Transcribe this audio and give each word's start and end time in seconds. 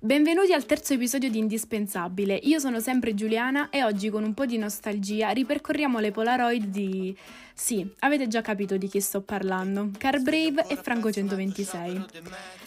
Benvenuti 0.00 0.52
al 0.52 0.64
terzo 0.64 0.92
episodio 0.92 1.28
di 1.28 1.38
Indispensabile. 1.38 2.38
Io 2.44 2.60
sono 2.60 2.78
sempre 2.78 3.14
Giuliana 3.14 3.68
e 3.68 3.82
oggi 3.82 4.10
con 4.10 4.22
un 4.22 4.32
po' 4.32 4.46
di 4.46 4.56
nostalgia 4.56 5.30
ripercorriamo 5.30 5.98
le 5.98 6.12
Polaroid 6.12 6.66
di... 6.66 7.16
Sì, 7.52 7.84
avete 7.98 8.28
già 8.28 8.40
capito 8.40 8.76
di 8.76 8.86
chi 8.86 9.00
sto 9.00 9.22
parlando. 9.22 9.90
Car 9.98 10.20
Brave 10.20 10.66
e 10.68 10.76
Franco 10.76 11.10
126. 11.10 12.04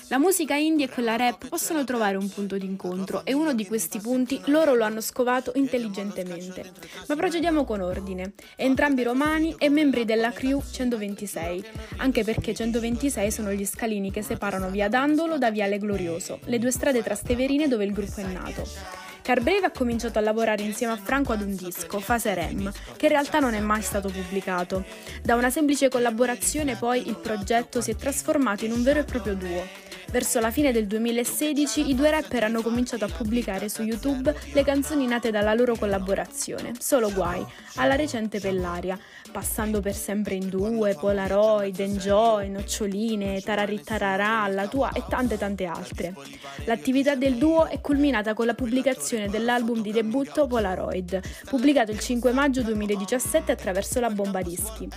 La 0.09 0.20
musica 0.20 0.55
indie 0.55 0.88
e 0.88 0.89
quella 0.89 1.15
rap 1.15 1.47
possono 1.47 1.86
trovare 1.86 2.17
un 2.17 2.28
punto 2.28 2.58
d'incontro 2.58 3.24
e 3.24 3.32
uno 3.32 3.54
di 3.54 3.66
questi 3.66 4.00
punti 4.00 4.42
loro 4.48 4.76
lo 4.76 4.84
hanno 4.84 5.00
scovato 5.00 5.54
intelligentemente. 5.56 6.70
Ma 7.08 7.16
procediamo 7.16 7.63
con 7.63 7.79
ordine. 7.79 8.34
Entrambi 8.58 9.04
romani 9.04 9.56
e 9.58 9.70
membri 9.70 10.04
della 10.04 10.34
crew 10.34 10.62
126, 10.70 11.63
anche 12.00 12.26
perché 12.26 12.54
126 12.54 13.32
sono 13.32 13.54
gli 13.54 13.66
scalini 13.66 14.12
che 14.12 14.22
separano 14.22 14.70
via 14.70 14.90
Dandolo 14.90 15.38
da 15.38 15.50
Viale 15.50 15.78
Glorioso, 15.78 16.41
le 16.44 16.59
due 16.59 16.72
strade 16.72 17.02
trasteverine 17.22 17.67
dove 17.67 17.85
il 17.85 17.94
gruppo 17.94 18.20
è 18.20 18.23
nato. 18.23 19.10
Carbreve 19.21 19.67
ha 19.67 19.71
cominciato 19.71 20.17
a 20.17 20.21
lavorare 20.21 20.63
insieme 20.63 20.93
a 20.93 20.98
Franco 20.98 21.31
ad 21.31 21.41
un 21.41 21.55
disco, 21.55 21.99
Fase 21.99 22.34
Rem, 22.34 22.71
che 22.98 23.05
in 23.05 23.11
realtà 23.11 23.39
non 23.39 23.53
è 23.53 23.59
mai 23.59 23.81
stato 23.81 24.09
pubblicato. 24.09 24.84
Da 25.21 25.35
una 25.35 25.49
semplice 25.49 25.89
collaborazione 25.89 26.75
poi 26.75 27.07
il 27.07 27.17
progetto 27.17 27.81
si 27.81 27.91
è 27.91 27.95
trasformato 27.95 28.66
in 28.66 28.71
un 28.71 28.81
vero 28.81 28.99
e 28.99 29.03
proprio 29.03 29.35
duo. 29.35 29.89
Verso 30.11 30.41
la 30.41 30.52
fine 30.52 30.73
del 30.73 30.88
2016 30.88 31.89
i 31.89 31.95
due 31.95 32.09
rapper 32.09 32.44
hanno 32.44 32.61
cominciato 32.61 33.05
a 33.05 33.07
pubblicare 33.07 33.70
su 33.70 33.81
YouTube 33.81 34.35
le 34.52 34.63
canzoni 34.63 35.07
nate 35.07 35.31
dalla 35.31 35.53
loro 35.53 35.77
collaborazione, 35.77 36.73
Solo 36.80 37.13
Guai, 37.13 37.45
alla 37.75 37.95
recente 37.95 38.41
Pellaria, 38.41 38.99
passando 39.31 39.80
per 39.80 39.95
sempre 39.95 40.35
in 40.35 40.49
due, 40.49 40.95
Polaroid, 40.95 41.80
Enjoy, 41.80 42.49
Noccioline, 42.49 43.39
Tararitararà, 43.39 44.45
La 44.47 44.67
tua 44.67 44.91
e 44.91 45.02
tante 45.08 45.38
tante 45.38 45.63
altre. 45.63 46.13
L'attività 46.66 47.16
del 47.16 47.35
duo 47.35 47.67
è 47.67 47.80
culminata 47.80 48.33
con 48.33 48.47
la 48.47 48.53
pubblicazione 48.53 49.09
dell'album 49.11 49.81
di 49.81 49.91
debutto 49.91 50.47
Polaroid, 50.47 51.19
pubblicato 51.49 51.91
il 51.91 51.99
5 51.99 52.31
maggio 52.31 52.61
2017 52.61 53.52
attraverso 53.52 53.99
la 53.99 54.09
bomba 54.09 54.41
dischi. 54.41 54.88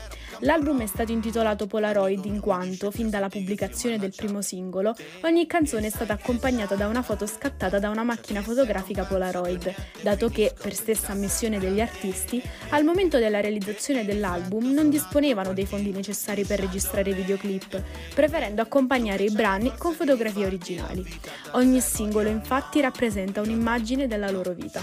L'album 0.41 0.83
è 0.83 0.86
stato 0.86 1.12
intitolato 1.12 1.66
Polaroid 1.66 2.24
in 2.24 2.41
quanto, 2.41 2.91
fin 2.91 3.08
dalla 3.08 3.28
pubblicazione 3.28 3.98
del 3.98 4.12
primo 4.14 4.42
singolo, 4.42 4.94
ogni 5.22 5.47
canzone 5.47 5.86
è 5.86 5.91
stata 5.91 6.12
accompagnata 6.12 6.74
da 6.74 6.86
una 6.86 7.02
foto 7.02 7.27
scattata 7.27 7.78
da 7.78 7.89
una 7.91 8.02
macchina 8.02 8.42
fotografica 8.42 9.05
Polaroid, 9.05 9.74
dato 10.02 10.28
che, 10.28 10.52
per 10.61 10.74
stessa 10.74 11.12
ammissione 11.12 11.58
degli 11.58 11.80
artisti, 11.80 12.42
al 12.70 12.84
momento 12.84 13.19
della 13.19 13.41
realizzazione 13.41 14.05
dell'album 14.05 14.72
non 14.72 14.91
disponevano 14.91 15.52
dei 15.52 15.67
fondi 15.67 15.92
necessari 15.92 16.44
per 16.44 16.61
registrare 16.61 17.12
videoclip, 17.12 17.83
preferendo 18.14 18.61
accompagnare 18.61 19.24
i 19.24 19.30
brani 19.30 19.72
con 19.77 19.92
fotografie 19.92 20.46
originali. 20.46 21.05
Ogni 21.52 21.80
singolo 21.80 22.28
infatti 22.28 22.80
rappresenta 22.80 23.41
un'immagine 23.41 24.03
della 24.06 24.30
loro 24.30 24.52
vita. 24.52 24.83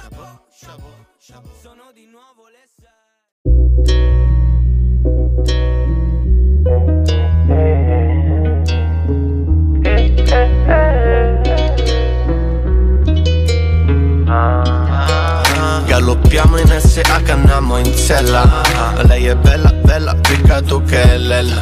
Galoppiamo 15.85 16.57
in 16.57 16.67
SH, 16.67 17.29
andiamo 17.29 17.77
in 17.77 17.93
sella. 17.93 18.61
Lei 19.03 19.27
è 19.27 19.35
bella, 19.35 19.71
bella, 19.73 20.15
peccato 20.15 20.81
che 20.83 21.01
è 21.01 21.17
lella. 21.17 21.61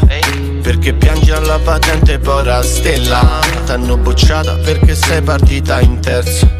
Perché 0.61 0.93
piangi 0.93 1.31
alla 1.31 1.57
patente 1.59 2.19
pora 2.19 2.61
stella. 2.61 3.39
T'hanno 3.65 3.97
bocciata 3.97 4.55
perché 4.55 4.95
sei 4.95 5.21
partita 5.21 5.79
in 5.81 5.99
terza 5.99 6.57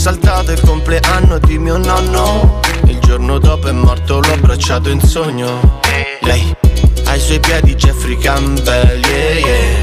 saltato 0.00 0.50
il 0.50 0.60
compleanno 0.62 1.38
di 1.40 1.58
mio 1.58 1.76
nonno 1.76 2.60
Il 2.86 2.98
giorno 3.00 3.38
dopo 3.38 3.68
è 3.68 3.72
morto, 3.72 4.18
l'ho 4.18 4.32
abbracciato 4.32 4.88
in 4.88 4.98
sogno 4.98 5.78
Lei 6.20 6.56
ai 7.04 7.20
suoi 7.20 7.38
piedi 7.38 7.74
Jeffrey 7.74 8.16
Campbell, 8.16 9.00
yeah, 9.04 9.32
yeah. 9.32 9.78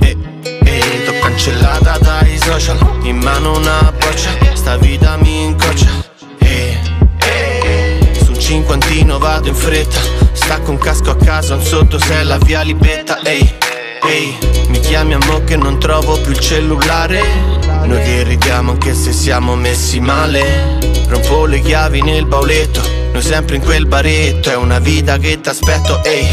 E, 0.00 0.16
e 0.64 1.04
t'ho 1.04 1.18
cancellata 1.20 1.98
dai 1.98 2.38
social, 2.38 2.78
in 3.02 3.18
mano 3.18 3.56
una 3.56 3.92
boccia, 3.96 4.30
sta 4.54 4.78
vita 4.78 5.18
mi 5.18 5.44
incoccia. 5.44 5.90
E, 6.38 6.78
e, 7.20 8.10
sul 8.24 8.38
cinquantino 8.38 9.18
vado 9.18 9.48
in 9.48 9.54
fretta, 9.54 10.00
stacco 10.32 10.70
un 10.70 10.78
casco 10.78 11.10
a 11.10 11.16
casa, 11.16 11.54
un 11.54 11.62
sotto 11.62 11.98
se 11.98 12.22
la 12.22 12.38
via 12.38 12.62
Libetta, 12.62 13.20
ehi. 13.22 13.56
Ehi, 14.04 14.38
mi 14.68 14.80
chiami 14.80 15.12
a 15.12 15.18
mo' 15.26 15.44
che 15.44 15.56
non 15.56 15.78
trovo 15.78 16.18
più 16.18 16.30
il 16.30 16.38
cellulare 16.38 17.57
Noi 17.88 18.02
che 18.02 18.22
ridiamo 18.22 18.72
anche 18.72 18.92
se 18.92 19.12
siamo 19.12 19.56
messi 19.56 19.98
male 19.98 20.78
Rompo 21.08 21.46
le 21.46 21.62
chiavi 21.62 22.02
nel 22.02 22.26
bauletto. 22.26 22.82
Noi 23.12 23.22
sempre 23.22 23.56
in 23.56 23.62
quel 23.62 23.86
baretto 23.86 24.50
È 24.50 24.56
una 24.56 24.78
vita 24.78 25.16
che 25.16 25.40
t'aspetto, 25.40 26.04
ehi, 26.04 26.28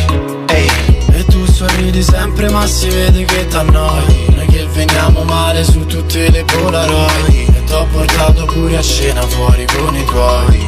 ehi. 0.47 0.69
E 1.13 1.23
tu 1.23 1.45
sorridi 1.45 2.03
sempre 2.03 2.49
ma 2.49 2.67
si 2.67 2.89
vede 2.89 3.23
che 3.23 3.47
t'annoi. 3.47 4.33
Noi 4.35 4.45
che 4.47 4.67
veniamo 4.73 5.23
male 5.23 5.63
su 5.63 5.85
tutte 5.85 6.29
le 6.29 6.43
polaroid. 6.43 7.55
E 7.55 7.63
t'ho 7.63 7.87
portato 7.89 8.45
pure 8.47 8.75
a 8.75 8.83
scena 8.83 9.21
fuori 9.21 9.65
con 9.65 9.95
i 9.95 10.03
tuoi. 10.03 10.65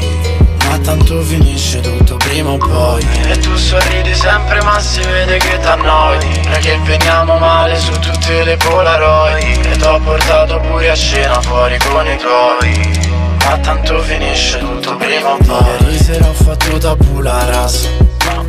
Ma 0.69 0.77
tanto 0.79 1.21
finisce 1.21 1.81
tutto 1.81 2.15
prima 2.15 2.51
o 2.51 2.57
poi 2.57 3.05
ma 4.67 4.79
si 4.79 4.99
vede 4.99 5.37
che 5.37 5.57
t'annoi 5.59 6.17
Noi 6.49 6.59
che 6.59 6.77
veniamo 6.83 7.37
male 7.37 7.79
su 7.79 7.91
tutte 7.99 8.43
le 8.43 8.57
polaroid. 8.57 9.65
E 9.65 9.77
t'ho 9.77 9.99
portato 10.03 10.59
pure 10.59 10.89
a 10.89 10.95
scena 10.95 11.41
fuori 11.41 11.77
con 11.79 12.05
i 12.05 12.17
tuoi. 12.17 13.15
Ma 13.45 13.57
tanto 13.59 14.01
finisce 14.01 14.59
tutto 14.59 14.97
prima 14.97 15.31
o 15.31 15.37
poi. 15.37 15.85
Ieri 15.85 15.97
sera 15.97 16.27
ho 16.27 16.33
fatto 16.33 16.77
tabula 16.77 17.45
rasa 17.45 17.87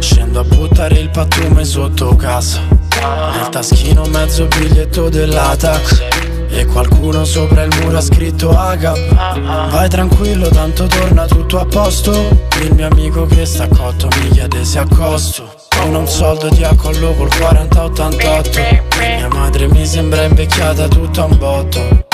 Scendo 0.01 0.41
a 0.41 0.45
buttare 0.45 0.97
il 0.97 1.11
pattume 1.11 1.65
sotto 1.65 2.17
casa. 2.17 2.61
Nel 3.33 3.49
taschino 3.51 4.05
mezzo 4.07 4.47
biglietto 4.47 5.09
dell'attack 5.09 6.27
e 6.51 6.67
qualcuno 6.67 7.25
sopra 7.25 7.63
il 7.63 7.77
muro 7.81 7.99
ha 7.99 8.01
scritto 8.01 8.51
AGAP 8.51 9.71
Vai 9.71 9.89
tranquillo 9.89 10.49
tanto 10.49 10.87
torna 10.87 11.27
tutto 11.27 11.61
a 11.61 11.65
posto. 11.65 12.47
Il 12.61 12.75
mio 12.75 12.89
amico 12.89 13.25
che 13.27 13.47
sta 13.47 13.69
cotto 13.69 14.09
mi 14.21 14.31
chiede 14.31 14.65
se 14.65 14.81
accosto 14.81 15.58
Non 15.79 15.95
ho 15.95 15.99
un 16.01 16.09
soldo 16.09 16.49
di 16.49 16.65
accollo 16.65 17.13
col 17.15 17.29
40-88 17.29 18.83
Mia 18.99 19.29
madre 19.29 19.69
mi 19.69 19.87
sembra 19.87 20.25
invecchiata 20.25 20.89
tutta 20.89 21.25
un 21.25 21.37
botto. 21.39 22.05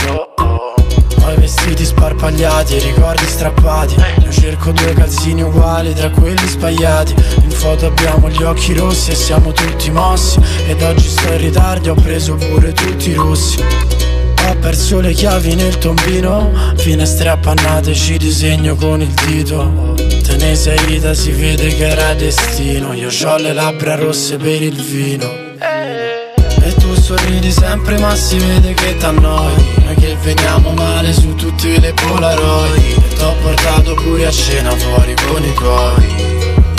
Ho 1.25 1.31
i 1.31 1.37
vestiti 1.37 1.85
sparpagliati 1.85 2.77
e 2.77 2.79
ricordi 2.81 3.25
strappati. 3.25 3.97
Io 4.23 4.31
cerco 4.31 4.71
due 4.71 4.93
calzini 4.93 5.43
uguali 5.43 5.95
tra 5.95 6.11
quelli 6.11 6.47
sbagliati. 6.47 7.15
In 7.43 7.51
foto 7.51 7.87
abbiamo 7.87 8.29
gli 8.29 8.43
occhi 8.43 8.75
rossi 8.75 9.13
e 9.13 9.15
siamo 9.15 9.53
tutti 9.53 9.91
mossi. 9.91 10.39
Ed 10.67 10.83
oggi 10.83 11.09
sto 11.09 11.33
in 11.33 11.39
ritardo 11.39 11.89
e 11.89 11.91
ho 11.91 11.95
preso 11.95 12.35
pure 12.35 12.73
tutti 12.73 13.11
i 13.11 13.15
rossi 13.15 14.04
ho 14.49 14.57
perso 14.57 15.01
le 15.01 15.13
chiavi 15.13 15.55
nel 15.55 15.79
tombino 15.79 16.51
Finestre 16.77 17.31
appannate 17.31 17.95
ci 17.95 18.19
disegno 18.19 18.75
con 18.75 19.01
il 19.01 19.13
dito. 19.27 19.95
Te 20.23 20.37
ne 20.37 20.55
sei 20.55 20.79
vita 20.85 21.15
si 21.15 21.31
vede 21.31 21.75
che 21.75 21.89
era 21.89 22.13
destino. 22.13 22.93
Io 22.93 23.09
ho 23.09 23.37
le 23.39 23.53
labbra 23.55 23.95
rosse 23.95 24.37
per 24.37 24.61
il 24.61 24.81
vino. 24.83 25.31
E 25.59 26.75
tu 26.75 26.95
sorridi 26.95 27.51
sempre 27.51 27.99
ma 27.99 28.15
si 28.15 28.37
vede 28.37 28.75
che 28.75 28.97
t'annoi. 28.99 29.53
Noi 29.85 29.95
che 29.95 30.17
veniamo 30.23 30.73
male 30.73 31.13
su 31.15 31.35
tutte 31.35 31.81
le 31.81 31.95
polaroid. 31.95 33.15
T'ho 33.17 33.35
portato 33.41 33.95
pure 33.95 34.27
a 34.27 34.31
cena 34.31 34.71
fuori 34.77 35.15
con 35.27 35.43
i 35.43 35.55
tuoi. 35.55 36.33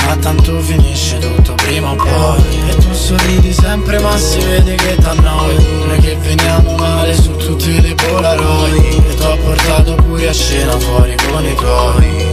Ma 0.05 0.15
tanto 0.17 0.59
finisce 0.59 1.17
tutto 1.17 1.55
prima 1.55 1.91
o 1.91 1.95
poi 1.95 2.84
sorridi 3.05 3.53
sempre 3.53 3.99
ma 3.99 4.17
si 4.17 4.39
vede 4.39 4.75
che 4.75 4.95
t'annoi. 4.95 5.55
Noi 5.85 5.99
che 5.99 6.15
veniamo 6.15 6.75
male 6.75 7.13
su 7.13 7.35
tutte 7.35 7.79
le 7.79 7.93
polaroid. 7.93 9.09
E 9.09 9.15
t'ho 9.15 9.37
portato 9.43 9.95
pure 9.95 10.29
a 10.29 10.33
scena 10.33 10.77
fuori 10.79 11.15
con 11.15 11.45
i 11.45 11.55
tuoi 11.55 12.24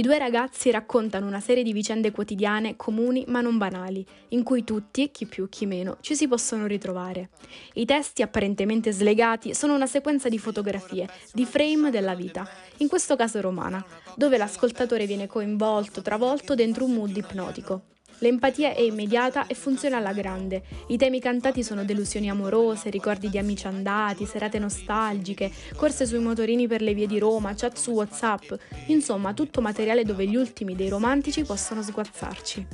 I 0.00 0.02
due 0.02 0.16
ragazzi 0.16 0.70
raccontano 0.70 1.26
una 1.26 1.40
serie 1.40 1.62
di 1.62 1.74
vicende 1.74 2.10
quotidiane 2.10 2.74
comuni 2.74 3.26
ma 3.28 3.42
non 3.42 3.58
banali, 3.58 4.02
in 4.28 4.42
cui 4.42 4.64
tutti, 4.64 5.10
chi 5.10 5.26
più 5.26 5.50
chi 5.50 5.66
meno, 5.66 5.98
ci 6.00 6.16
si 6.16 6.26
possono 6.26 6.66
ritrovare. 6.66 7.28
I 7.74 7.84
testi 7.84 8.22
apparentemente 8.22 8.92
slegati 8.92 9.52
sono 9.52 9.74
una 9.74 9.86
sequenza 9.86 10.30
di 10.30 10.38
fotografie, 10.38 11.06
di 11.34 11.44
frame 11.44 11.90
della 11.90 12.14
vita, 12.14 12.48
in 12.78 12.88
questo 12.88 13.14
caso 13.14 13.42
romana, 13.42 13.84
dove 14.16 14.38
l'ascoltatore 14.38 15.04
viene 15.04 15.26
coinvolto, 15.26 16.00
travolto 16.00 16.54
dentro 16.54 16.86
un 16.86 16.92
mood 16.92 17.14
ipnotico. 17.14 17.82
L'empatia 18.20 18.74
è 18.74 18.80
immediata 18.80 19.46
e 19.46 19.54
funziona 19.54 19.96
alla 19.96 20.12
grande. 20.12 20.62
I 20.88 20.96
temi 20.98 21.20
cantati 21.20 21.62
sono 21.62 21.84
delusioni 21.84 22.28
amorose, 22.28 22.90
ricordi 22.90 23.30
di 23.30 23.38
amici 23.38 23.66
andati, 23.66 24.26
serate 24.26 24.58
nostalgiche, 24.58 25.50
corse 25.74 26.04
sui 26.06 26.18
motorini 26.18 26.66
per 26.66 26.82
le 26.82 26.92
vie 26.92 27.06
di 27.06 27.18
Roma, 27.18 27.54
chat 27.54 27.76
su 27.76 27.92
WhatsApp, 27.92 28.52
insomma 28.86 29.32
tutto 29.32 29.60
materiale 29.62 30.04
dove 30.04 30.26
gli 30.26 30.36
ultimi 30.36 30.76
dei 30.76 30.88
romantici 30.88 31.44
possono 31.44 31.82
sguazzarci. 31.82 32.66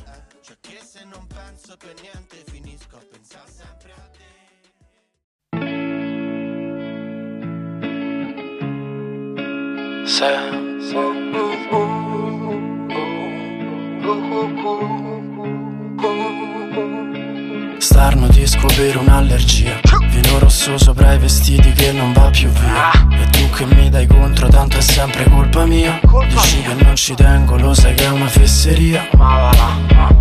Se, 10.05 10.25
se, 10.81 10.97
uh, 10.97 11.11
uh, 11.71 11.87
uh, 14.09 15.26
oh. 16.09 17.16
Starno 17.87 18.27
di 18.27 18.45
scoprire 18.45 18.99
un'allergia. 18.99 19.81
Vino 20.11 20.41
rosso 20.41 20.77
sopra 20.77 21.13
i 21.13 21.19
vestiti 21.19 21.71
che 21.71 21.93
non 21.93 22.13
va 22.13 22.31
più 22.31 22.49
via. 22.49 22.91
E 23.13 23.31
tu 23.31 23.49
che 23.51 23.65
mi 23.65 23.89
dai 23.89 24.09
contro 24.09 24.49
tanto 24.49 24.79
è 24.79 24.81
sempre 24.81 25.23
colpa 25.31 25.65
mia. 25.65 26.01
Dici 26.29 26.63
che 26.63 26.75
non 26.83 26.97
ci 26.97 27.15
tengo 27.15 27.57
lo 27.57 27.73
sai 27.75 27.95
che 27.95 28.07
è 28.07 28.09
una 28.09 28.27
fesseria. 28.27 29.09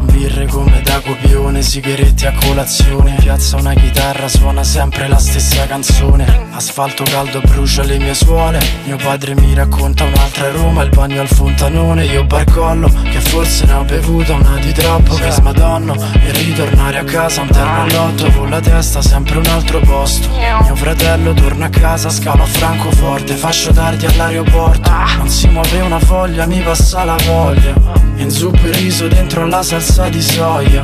Birre 0.03 0.45
come 0.45 0.79
da 0.83 1.01
copione, 1.03 1.63
sigarette 1.63 2.27
a 2.27 2.33
colazione. 2.33 3.15
Piazza 3.19 3.57
una 3.57 3.73
chitarra 3.73 4.27
suona 4.27 4.63
sempre 4.63 5.07
la 5.07 5.17
stessa 5.17 5.65
canzone. 5.65 6.45
Asfalto 6.51 7.03
caldo 7.03 7.41
brucia 7.41 7.81
le 7.83 7.97
mie 7.97 8.13
suole. 8.13 8.59
Mio 8.85 8.97
padre 8.97 9.33
mi 9.33 9.55
racconta 9.55 10.03
un'altra 10.03 10.51
Roma 10.51 10.83
Il 10.83 10.89
bagno 10.89 11.19
al 11.19 11.27
fontanone, 11.27 12.05
io 12.05 12.23
barcollo 12.25 12.87
Che 12.87 13.19
forse 13.19 13.65
ne 13.65 13.73
ho 13.73 13.83
bevuta 13.83 14.33
una 14.35 14.59
di 14.59 14.71
troppo. 14.71 15.15
Che 15.15 15.31
smadonno 15.31 15.95
e 16.23 16.31
ritornare 16.31 16.99
a 16.99 17.03
casa 17.03 17.41
un 17.41 17.53
terno 17.55 17.81
all'otto 17.83 18.29
Con 18.31 18.49
la 18.49 18.59
testa 18.59 19.01
sempre 19.01 19.37
un 19.37 19.45
altro 19.45 19.79
posto. 19.79 20.29
Mio 20.29 20.75
fratello 20.75 21.33
torna 21.33 21.65
a 21.65 21.69
casa, 21.69 22.09
scalo 22.09 22.43
a 22.43 22.45
Francoforte 22.45 23.33
Faccio 23.33 23.71
tardi 23.71 24.05
all'aeroporto. 24.05 24.91
Non 25.17 25.29
si 25.29 25.47
muove 25.47 25.79
una 25.79 25.99
foglia, 25.99 26.45
mi 26.45 26.59
passa 26.59 27.03
la 27.03 27.15
voglia. 27.25 27.73
In 28.17 28.29
zuppo 28.29 28.65
e 28.67 28.71
riso 28.71 29.07
dentro 29.07 29.43
alla 29.43 29.63
salsa 29.63 30.09
di 30.09 30.21
soia. 30.21 30.83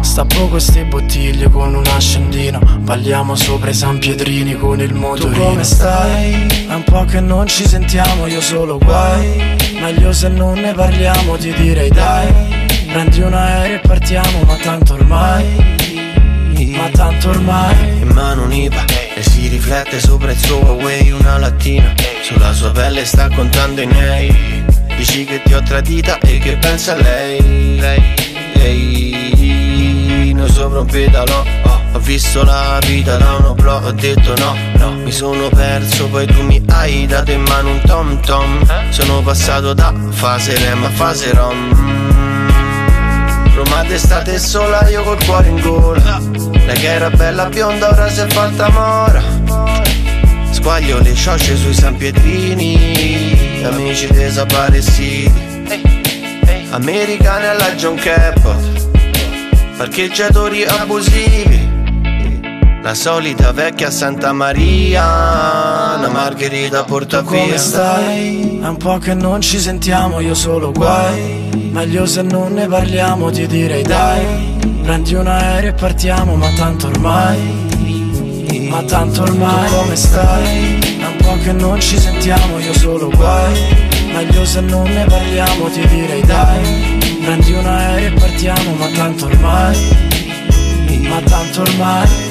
Stappo 0.00 0.48
queste 0.48 0.84
bottiglie 0.84 1.48
con 1.48 1.74
un 1.74 1.86
accendino 1.86 2.58
Balliamo 2.80 3.36
sopra 3.36 3.70
i 3.70 3.74
San 3.74 3.98
Pietrini 3.98 4.56
con 4.56 4.80
il 4.80 4.92
motorino. 4.92 5.34
Tu 5.34 5.40
come 5.40 5.64
stai? 5.64 6.66
È 6.68 6.74
un 6.74 6.82
po' 6.82 7.04
che 7.04 7.20
non 7.20 7.46
ci 7.46 7.66
sentiamo, 7.66 8.26
io 8.26 8.40
solo 8.40 8.78
guai. 8.78 9.56
Meglio 9.80 10.12
se 10.12 10.28
non 10.28 10.58
ne 10.58 10.72
parliamo, 10.72 11.36
ti 11.36 11.52
direi 11.52 11.88
dai. 11.90 12.60
Prendi 12.92 13.20
un 13.20 13.32
aereo 13.32 13.76
e 13.76 13.80
partiamo, 13.80 14.42
ma 14.46 14.56
tanto 14.56 14.94
ormai 14.94 15.80
ma 16.70 16.88
tanto 16.90 17.30
ormai. 17.30 18.00
In 18.00 18.08
mano 18.08 18.44
un'IPA 18.44 18.84
e 19.14 19.22
si 19.22 19.48
riflette 19.48 20.00
sopra 20.00 20.30
il 20.30 20.38
suo 20.38 20.58
Huawei 20.58 21.10
una 21.10 21.38
lattina. 21.38 21.92
Sulla 22.22 22.52
sua 22.52 22.70
pelle 22.70 23.04
sta 23.04 23.28
contando 23.28 23.82
i 23.82 23.86
nei 23.86 24.64
Dici 24.96 25.24
che 25.24 25.42
ti 25.42 25.54
ho 25.54 25.62
tradita 25.62 26.18
e 26.20 26.38
che 26.38 26.56
pensa 26.56 26.92
a 26.92 26.96
lei 26.96 27.80
Ehi, 28.54 30.32
noi 30.32 30.48
sopra 30.48 30.78
un 30.80 30.86
pedalò 30.86 31.44
oh, 31.64 31.80
Ho 31.92 31.98
visto 31.98 32.44
la 32.44 32.78
vita 32.86 33.16
da 33.16 33.34
un 33.34 33.46
oblò 33.46 33.82
Ho 33.82 33.90
detto 33.90 34.34
no, 34.36 34.56
no, 34.76 34.92
mi 34.92 35.10
sono 35.10 35.48
perso 35.48 36.06
Poi 36.06 36.26
tu 36.26 36.42
mi 36.42 36.62
hai 36.68 37.06
dato 37.06 37.32
in 37.32 37.42
mano 37.42 37.70
un 37.70 37.80
tom 37.84 38.20
tom. 38.20 38.90
Sono 38.90 39.20
passato 39.22 39.74
da 39.74 39.92
fase 40.10 40.56
rem 40.56 40.84
a 40.84 40.90
fase 40.90 41.32
rom. 41.32 41.74
Roma 43.54 43.82
d'estate 43.82 44.38
sola, 44.38 44.88
io 44.88 45.02
col 45.02 45.22
cuore 45.24 45.48
in 45.48 45.60
gola 45.60 46.51
Lei 46.64 46.76
che 46.76 46.86
era 46.86 47.10
bella 47.10 47.46
bionda, 47.46 47.90
ora 47.90 48.08
si 48.08 48.20
è 48.20 48.26
fatta 48.28 48.68
mora 48.70 49.22
Squaglio 50.50 51.00
le 51.00 51.14
sciocce 51.14 51.56
sui 51.56 51.74
San 51.74 51.96
Pietrini. 51.96 53.62
Amici 53.64 54.06
desaparecidos 54.06 55.32
Americani 56.70 57.46
alla 57.46 57.74
John 57.74 57.96
Cabot. 57.96 58.90
Parcheggiatori 59.76 60.64
abusivi 60.64 61.61
la 62.82 62.94
solita 62.94 63.52
vecchia 63.52 63.90
Santa 63.90 64.32
Maria, 64.32 65.94
una 65.98 66.08
margherita 66.08 66.82
porta 66.82 67.22
via. 67.22 67.40
Come 67.40 67.56
stai? 67.56 68.58
È 68.60 68.66
un 68.66 68.76
po' 68.76 68.98
che 68.98 69.14
non 69.14 69.40
ci 69.40 69.60
sentiamo, 69.60 70.18
io 70.18 70.34
solo 70.34 70.72
guai. 70.72 71.48
Meglio 71.70 72.06
se 72.06 72.22
non 72.22 72.54
ne 72.54 72.66
parliamo, 72.66 73.30
ti 73.30 73.46
direi 73.46 73.84
dai. 73.84 74.58
Prendi 74.82 75.14
un 75.14 75.28
aereo 75.28 75.70
e 75.70 75.74
partiamo, 75.74 76.34
ma 76.34 76.48
tanto 76.56 76.88
ormai. 76.88 77.70
Ma 78.68 78.82
tanto 78.82 79.22
ormai 79.22 79.70
come 79.70 79.94
stai? 79.94 80.78
È 80.80 81.06
un 81.06 81.16
po' 81.18 81.38
che 81.42 81.52
non 81.52 81.80
ci 81.80 81.96
sentiamo, 81.98 82.58
io 82.58 82.74
solo 82.74 83.10
guai. 83.10 83.90
Meglio 84.12 84.44
se 84.44 84.60
non 84.60 84.90
ne 84.90 85.04
parliamo, 85.04 85.70
ti 85.70 85.86
direi 85.86 86.22
dai. 86.22 86.98
Prendi 87.22 87.52
un 87.52 87.64
aereo 87.64 88.08
e 88.08 88.12
partiamo, 88.18 88.74
ma 88.74 88.86
tanto 88.88 89.26
ormai. 89.26 90.10
Ma 91.08 91.20
tanto 91.20 91.60
ormai. 91.60 92.21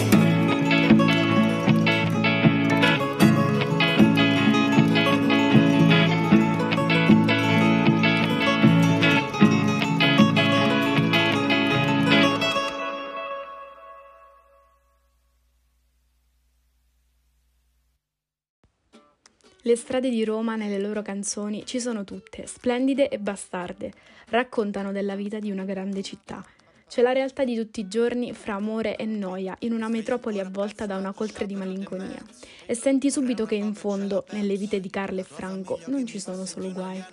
Le 19.63 19.75
strade 19.75 20.09
di 20.09 20.23
Roma 20.23 20.55
nelle 20.55 20.79
loro 20.79 21.03
canzoni 21.03 21.67
ci 21.67 21.79
sono 21.79 22.03
tutte, 22.03 22.47
splendide 22.47 23.09
e 23.09 23.19
bastarde, 23.19 23.93
raccontano 24.29 24.91
della 24.91 25.15
vita 25.15 25.37
di 25.37 25.51
una 25.51 25.65
grande 25.65 26.01
città. 26.01 26.43
C'è 26.87 27.03
la 27.03 27.11
realtà 27.11 27.43
di 27.43 27.55
tutti 27.55 27.81
i 27.81 27.87
giorni 27.87 28.33
fra 28.33 28.55
amore 28.55 28.95
e 28.95 29.05
noia, 29.05 29.55
in 29.59 29.73
una 29.73 29.87
metropoli 29.87 30.39
avvolta 30.39 30.87
da 30.87 30.97
una 30.97 31.13
coltre 31.13 31.45
di 31.45 31.53
malinconia. 31.53 32.21
E 32.65 32.73
senti 32.73 33.11
subito 33.11 33.45
che 33.45 33.53
in 33.53 33.75
fondo, 33.75 34.25
nelle 34.31 34.55
vite 34.55 34.79
di 34.79 34.89
Carlo 34.89 35.19
e 35.19 35.23
Franco, 35.23 35.79
non 35.85 36.07
ci 36.07 36.19
sono 36.19 36.45
solo 36.45 36.71
guai. 36.71 37.03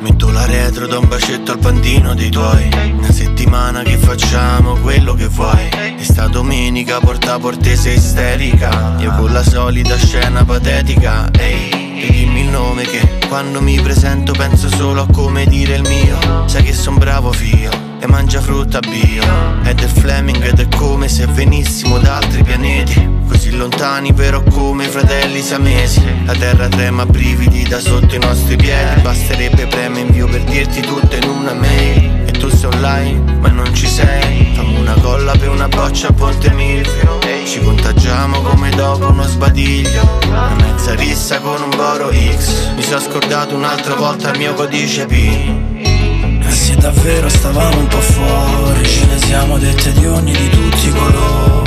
Metto 0.00 0.30
la 0.30 0.46
retro, 0.46 0.86
da 0.86 0.98
un 0.98 1.08
bacetto 1.08 1.52
al 1.52 1.58
pandino 1.58 2.14
dei 2.14 2.30
tuoi. 2.30 2.68
Una 2.96 3.10
settimana 3.10 3.82
che 3.82 3.96
facciamo 3.96 4.74
quello 4.76 5.14
che 5.14 5.26
vuoi. 5.26 5.68
E 5.98 6.02
sta 6.04 6.28
domenica 6.28 7.00
porta 7.00 7.38
portese 7.38 7.90
isterica. 7.90 8.94
Io 8.98 9.12
con 9.16 9.32
la 9.32 9.42
solita 9.42 9.96
scena 9.96 10.44
patetica 10.44 11.28
Ehi, 11.32 12.02
e 12.02 12.10
dimmi 12.10 12.42
il 12.42 12.48
nome 12.48 12.84
che 12.84 13.18
quando 13.28 13.60
mi 13.60 13.80
presento 13.80 14.32
penso 14.32 14.68
solo 14.68 15.02
a 15.02 15.06
come 15.10 15.44
dire 15.46 15.74
il 15.74 15.82
mio. 15.82 16.46
Sai 16.46 16.62
che 16.62 16.72
son 16.72 16.96
bravo 16.96 17.32
figlio 17.32 17.70
e 17.98 18.06
mangia 18.06 18.40
frutta 18.40 18.78
bio. 18.78 19.24
Ed 19.64 19.80
è 19.80 19.86
Fleming 19.86 20.42
ed 20.44 20.60
è 20.60 20.68
come 20.68 21.08
se 21.08 21.26
venissimo 21.26 21.98
da 21.98 22.16
altri 22.16 22.42
pianeti 22.44 23.13
Così 23.26 23.56
lontani 23.56 24.12
però 24.12 24.42
come 24.42 24.86
fratelli 24.88 25.40
siamesi. 25.40 26.02
La 26.24 26.34
terra 26.34 26.68
trema 26.68 27.06
brividi 27.06 27.66
da 27.68 27.80
sotto 27.80 28.14
i 28.14 28.18
nostri 28.18 28.56
piedi. 28.56 29.00
Basterebbe 29.00 29.66
preme 29.66 30.00
invio 30.00 30.26
per 30.26 30.42
dirti 30.44 30.80
tutto 30.80 31.16
in 31.16 31.28
una 31.28 31.54
mail. 31.54 32.24
E 32.26 32.32
tu 32.32 32.48
sei 32.48 32.70
online 32.72 33.38
ma 33.40 33.48
non 33.48 33.74
ci 33.74 33.86
sei. 33.86 34.52
Fammi 34.54 34.78
una 34.78 34.94
colla 35.00 35.32
per 35.32 35.48
una 35.48 35.68
boccia 35.68 36.08
a 36.08 36.12
Ponte 36.12 36.50
Milvio 36.50 37.18
Ci 37.44 37.60
contagiamo 37.60 38.40
come 38.40 38.70
dopo 38.70 39.08
uno 39.08 39.24
sbadiglio. 39.24 40.20
Una 40.26 40.54
mezza 40.54 40.94
rissa 40.94 41.40
con 41.40 41.62
un 41.62 41.70
boro 41.70 42.10
X. 42.12 42.74
Mi 42.76 42.82
sono 42.82 43.00
scordato 43.00 43.54
un'altra 43.54 43.94
volta 43.94 44.30
il 44.30 44.38
mio 44.38 44.54
codice 44.54 45.06
PIN 45.06 45.72
sì 46.54 46.74
davvero 46.76 47.28
stavamo 47.28 47.78
un 47.78 47.86
po' 47.88 48.00
fuori. 48.00 48.86
Ce 48.86 49.04
ne 49.06 49.18
siamo 49.18 49.58
dette 49.58 49.92
di 49.92 50.06
ogni 50.06 50.32
di 50.32 50.48
tutti 50.48 50.86
i 50.86 50.90
colori 50.90 51.63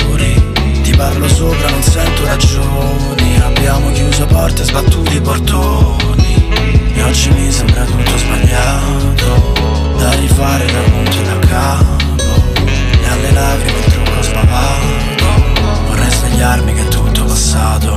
parlo 0.98 1.28
sopra 1.28 1.70
non 1.70 1.82
sento 1.82 2.24
ragioni. 2.24 3.40
Abbiamo 3.40 3.90
chiuso 3.92 4.26
porte, 4.26 4.62
e 4.62 4.64
sbattuto 4.64 5.10
i 5.12 5.20
portoni. 5.20 6.50
E 6.94 7.02
oggi 7.04 7.30
mi 7.30 7.50
sembra 7.50 7.84
tutto 7.84 8.18
sbagliato. 8.18 9.52
Da 9.96 10.10
rifare 10.14 10.66
da 10.66 10.80
punto 10.90 11.22
da 11.22 11.46
capo. 11.46 11.96
E 13.00 13.08
alle 13.08 13.30
lacrime 13.30 13.78
il 13.78 13.92
trucco 13.92 14.22
spavato. 14.22 15.26
Vorrei 15.86 16.10
svegliarmi 16.10 16.74
che 16.74 16.82
è 16.82 16.88
tutto 16.88 17.24
passato. 17.24 17.96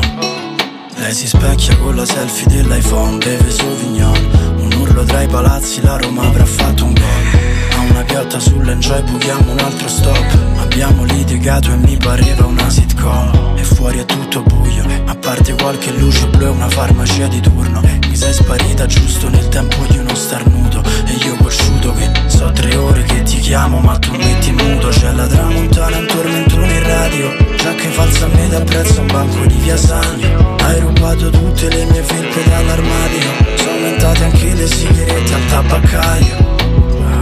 Lei 0.96 1.14
si 1.14 1.28
specchia 1.28 1.76
con 1.78 1.96
la 1.96 2.06
selfie 2.06 2.46
dell'iPhone 2.46 3.18
Beve 3.18 3.50
Sauvignon 3.50 4.30
Un 4.58 4.72
urlo 4.78 5.04
tra 5.04 5.24
i 5.24 5.28
palazzi, 5.28 5.82
la 5.82 5.98
Roma 5.98 6.28
avrà 6.28 6.46
fatto 6.46 6.86
un 6.86 6.94
gol. 6.94 7.40
A 7.76 7.80
una 7.90 8.04
piatta 8.04 8.40
sull'enjoy 8.40 9.02
buchiamo 9.02 9.52
un 9.52 9.60
altro 9.60 9.88
stop. 9.88 10.61
Abbiamo 10.84 11.04
litigato 11.04 11.72
e 11.72 11.76
mi 11.76 11.96
pareva 11.96 12.48
una 12.48 12.68
sitcom. 12.68 13.54
E 13.56 13.64
fuori 13.64 14.00
è 14.00 14.06
tutto 14.06 14.42
buio 14.42 14.84
A 15.06 15.16
parte 15.16 15.54
qualche 15.54 15.92
luce 15.92 16.26
blu 16.30 16.46
e 16.46 16.50
una 16.50 16.68
farmacia 16.70 17.28
di 17.28 17.40
turno. 17.40 17.82
Mi 17.82 18.16
sei 18.16 18.34
sparita 18.34 18.88
giusto 18.88 19.30
nel 19.30 19.48
tempo 19.50 19.76
di 19.88 20.00
uno 20.00 20.16
starnuto. 20.16 20.82
E 21.06 21.24
io 21.24 21.36
cosciuto 21.36 21.94
che 21.94 22.12
so 22.26 22.52
tre 22.52 22.76
ore 22.76 23.04
che 23.04 23.22
ti 23.22 23.38
chiamo 23.38 23.78
ma 23.78 23.96
tu 24.00 24.16
metti 24.16 24.52
muto. 24.54 24.88
C'è 24.88 25.12
la 25.12 25.28
tramontana, 25.28 25.98
un 25.98 26.08
tormentone 26.08 26.74
in 26.74 26.84
radio. 26.84 27.36
Già 27.58 27.76
che 27.76 27.88
falsa 27.90 28.26
a 28.26 28.30
metà 28.30 28.62
prezzo 28.62 29.02
un 29.02 29.08
banco 29.08 29.46
di 29.46 29.58
via 29.58 29.78
Sangio 29.78 30.56
Hai 30.62 30.80
rubato 30.80 31.30
tutte 31.30 31.70
le 31.70 31.86
mie 31.92 32.02
felpe 32.02 32.44
dall'armadio. 32.50 33.30
Sono 33.56 33.70
aumentate 33.70 34.24
anche 34.24 34.54
le 34.56 34.66
sigarette 34.66 35.32
al 35.32 35.46
tabaccaio. 35.46 36.50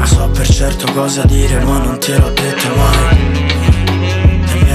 So 0.06 0.30
per 0.30 0.48
certo 0.48 0.90
cosa 0.94 1.26
dire 1.26 1.60
ma 1.60 1.78
non 1.80 2.00
te 2.00 2.18
l'ho 2.18 2.30
detto 2.30 2.76
mai 2.78 3.39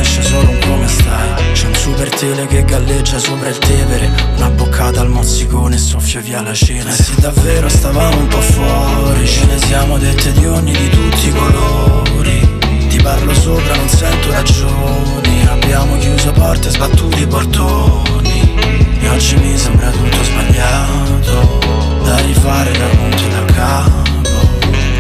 esce 0.04 0.22
solo 0.22 0.50
un 0.50 0.58
come 0.60 0.86
stai. 0.86 1.52
C'è 1.52 1.66
un 1.66 1.74
super 1.74 2.08
tele 2.10 2.46
che 2.46 2.64
galleggia 2.64 3.18
sopra 3.18 3.48
il 3.48 3.58
Tevere. 3.58 4.10
Una 4.36 4.50
boccata 4.50 5.00
al 5.00 5.08
mozzicone 5.08 5.76
soffio 5.78 6.20
via 6.20 6.42
la 6.42 6.54
cena. 6.54 6.90
E 6.90 6.92
sì 6.92 7.14
davvero 7.20 7.68
stavamo 7.68 8.18
un 8.18 8.28
po' 8.28 8.40
fuori 8.40 9.26
Ce 9.26 9.44
ne 9.46 9.58
siamo 9.58 9.98
dette 9.98 10.32
di 10.32 10.46
ogni 10.46 10.72
di 10.72 10.88
tutti 10.90 11.28
i 11.28 11.32
colori. 11.32 12.58
Ti 12.88 13.00
parlo 13.02 13.34
sopra 13.34 13.74
non 13.74 13.88
sento 13.88 14.30
ragioni. 14.30 15.46
Abbiamo 15.48 15.96
chiuso 15.98 16.30
porte 16.32 16.68
e 16.68 16.70
sbattuto 16.70 17.16
i 17.16 17.26
portoni. 17.26 18.54
E 19.00 19.08
oggi 19.08 19.36
mi 19.36 19.56
sembra 19.56 19.90
tutto 19.90 20.22
sbagliato. 20.22 21.62
Da 22.04 22.16
rifare 22.18 22.70
da 22.72 22.86
punto 22.86 23.28
da 23.28 23.52
capo 23.54 24.02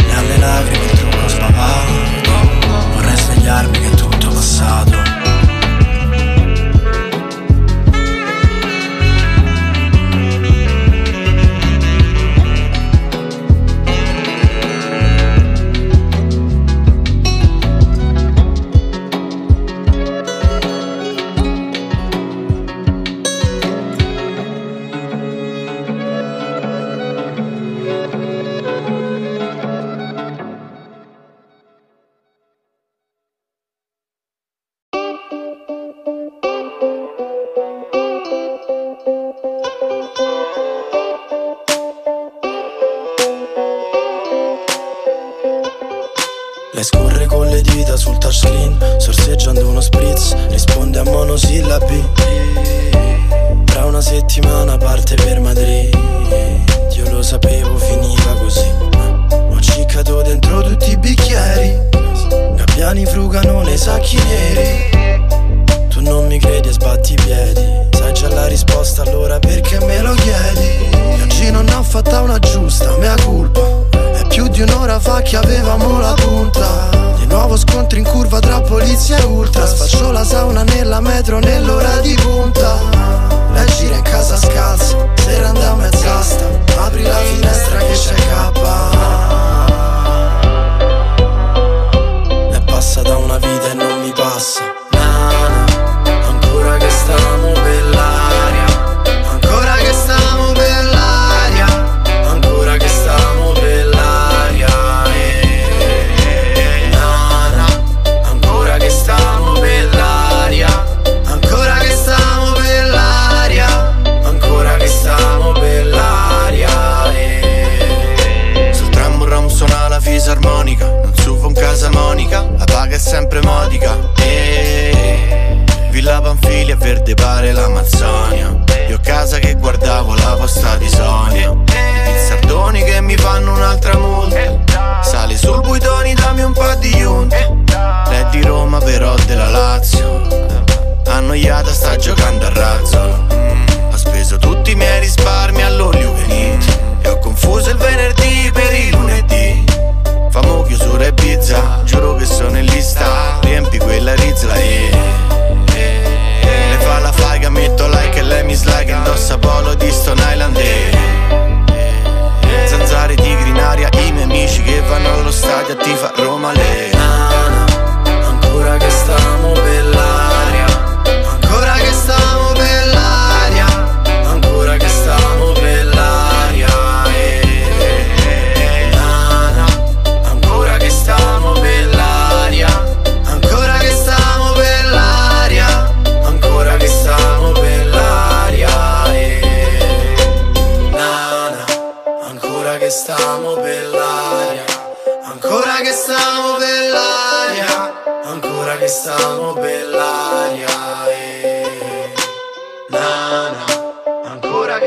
E 0.08 0.14
alle 0.14 0.38
lacrime 0.38 0.84
il 0.84 0.90
trucco 0.98 1.28
spavato 1.28 2.30
Vorrei 2.94 3.16
svegliarmi 3.16 3.78
che 3.78 3.90
è 3.90 3.94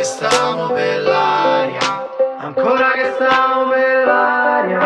stiamo 0.07 0.71
per 0.71 1.01
l'aria 1.01 2.07
Ancora 2.37 2.91
che 2.93 3.11
stiamo 3.13 3.69
per 3.69 4.05
l'aria 4.05 4.79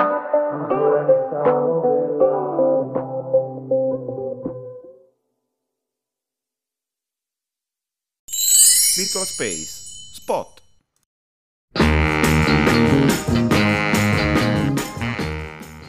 Ancora 0.51 1.05
che 1.05 1.13
stiamo 1.27 1.81
per 1.81 1.89
Virtual 8.93 9.25
Space 9.25 9.79
Spot. 10.13 10.61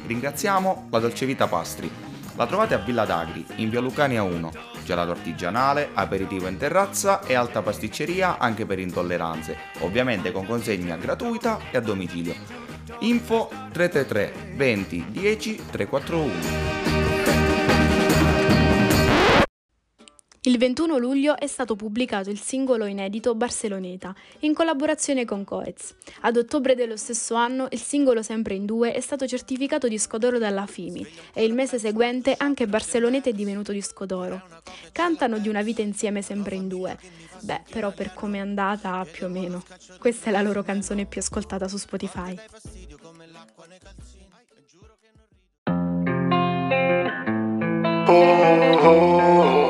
Ringraziamo 0.06 0.86
la 0.88 0.98
Dolce 1.00 1.26
Vita 1.26 1.48
Pastri. 1.48 2.11
La 2.34 2.46
trovate 2.46 2.74
a 2.74 2.78
Villa 2.78 3.04
d'Agri, 3.04 3.44
in 3.56 3.68
via 3.68 3.80
Lucania 3.80 4.22
1. 4.22 4.52
Gelato 4.84 5.10
artigianale, 5.10 5.90
aperitivo 5.92 6.48
in 6.48 6.56
terrazza 6.56 7.20
e 7.20 7.34
alta 7.34 7.60
pasticceria 7.62 8.38
anche 8.38 8.64
per 8.64 8.78
intolleranze, 8.78 9.56
ovviamente 9.80 10.32
con 10.32 10.46
consegna 10.46 10.96
gratuita 10.96 11.58
e 11.70 11.76
a 11.76 11.80
domicilio. 11.80 12.34
Info 13.00 13.50
333 13.72 14.54
20 14.56 15.06
10 15.10 15.60
341. 15.70 16.81
Il 20.44 20.58
21 20.58 20.98
luglio 20.98 21.38
è 21.38 21.46
stato 21.46 21.76
pubblicato 21.76 22.28
il 22.28 22.40
singolo 22.40 22.86
inedito 22.86 23.32
Barceloneta, 23.36 24.12
in 24.40 24.54
collaborazione 24.54 25.24
con 25.24 25.44
Coez. 25.44 25.94
Ad 26.22 26.36
ottobre 26.36 26.74
dello 26.74 26.96
stesso 26.96 27.36
anno 27.36 27.68
il 27.70 27.80
singolo 27.80 28.22
Sempre 28.22 28.54
in 28.54 28.66
due 28.66 28.92
è 28.92 28.98
stato 28.98 29.24
certificato 29.28 29.86
disco 29.86 30.18
d'oro 30.18 30.38
dalla 30.38 30.66
FIMI 30.66 31.06
e 31.32 31.44
il 31.44 31.54
mese 31.54 31.78
seguente 31.78 32.34
anche 32.36 32.66
Barceloneta 32.66 33.30
è 33.30 33.32
divenuto 33.32 33.70
disco 33.70 34.04
d'oro. 34.04 34.42
Cantano 34.90 35.38
di 35.38 35.48
una 35.48 35.62
vita 35.62 35.80
insieme 35.80 36.22
sempre 36.22 36.56
in 36.56 36.66
due. 36.66 36.98
Beh, 37.42 37.62
però 37.70 37.92
per 37.92 38.12
come 38.12 38.38
è 38.38 38.40
andata 38.40 39.06
più 39.08 39.26
o 39.26 39.28
meno. 39.28 39.62
Questa 40.00 40.30
è 40.30 40.32
la 40.32 40.42
loro 40.42 40.64
canzone 40.64 41.06
più 41.06 41.20
ascoltata 41.20 41.68
su 41.68 41.76
Spotify. 41.76 42.36
Oh, 48.04 48.12
oh, 48.82 49.38
oh. 49.38 49.61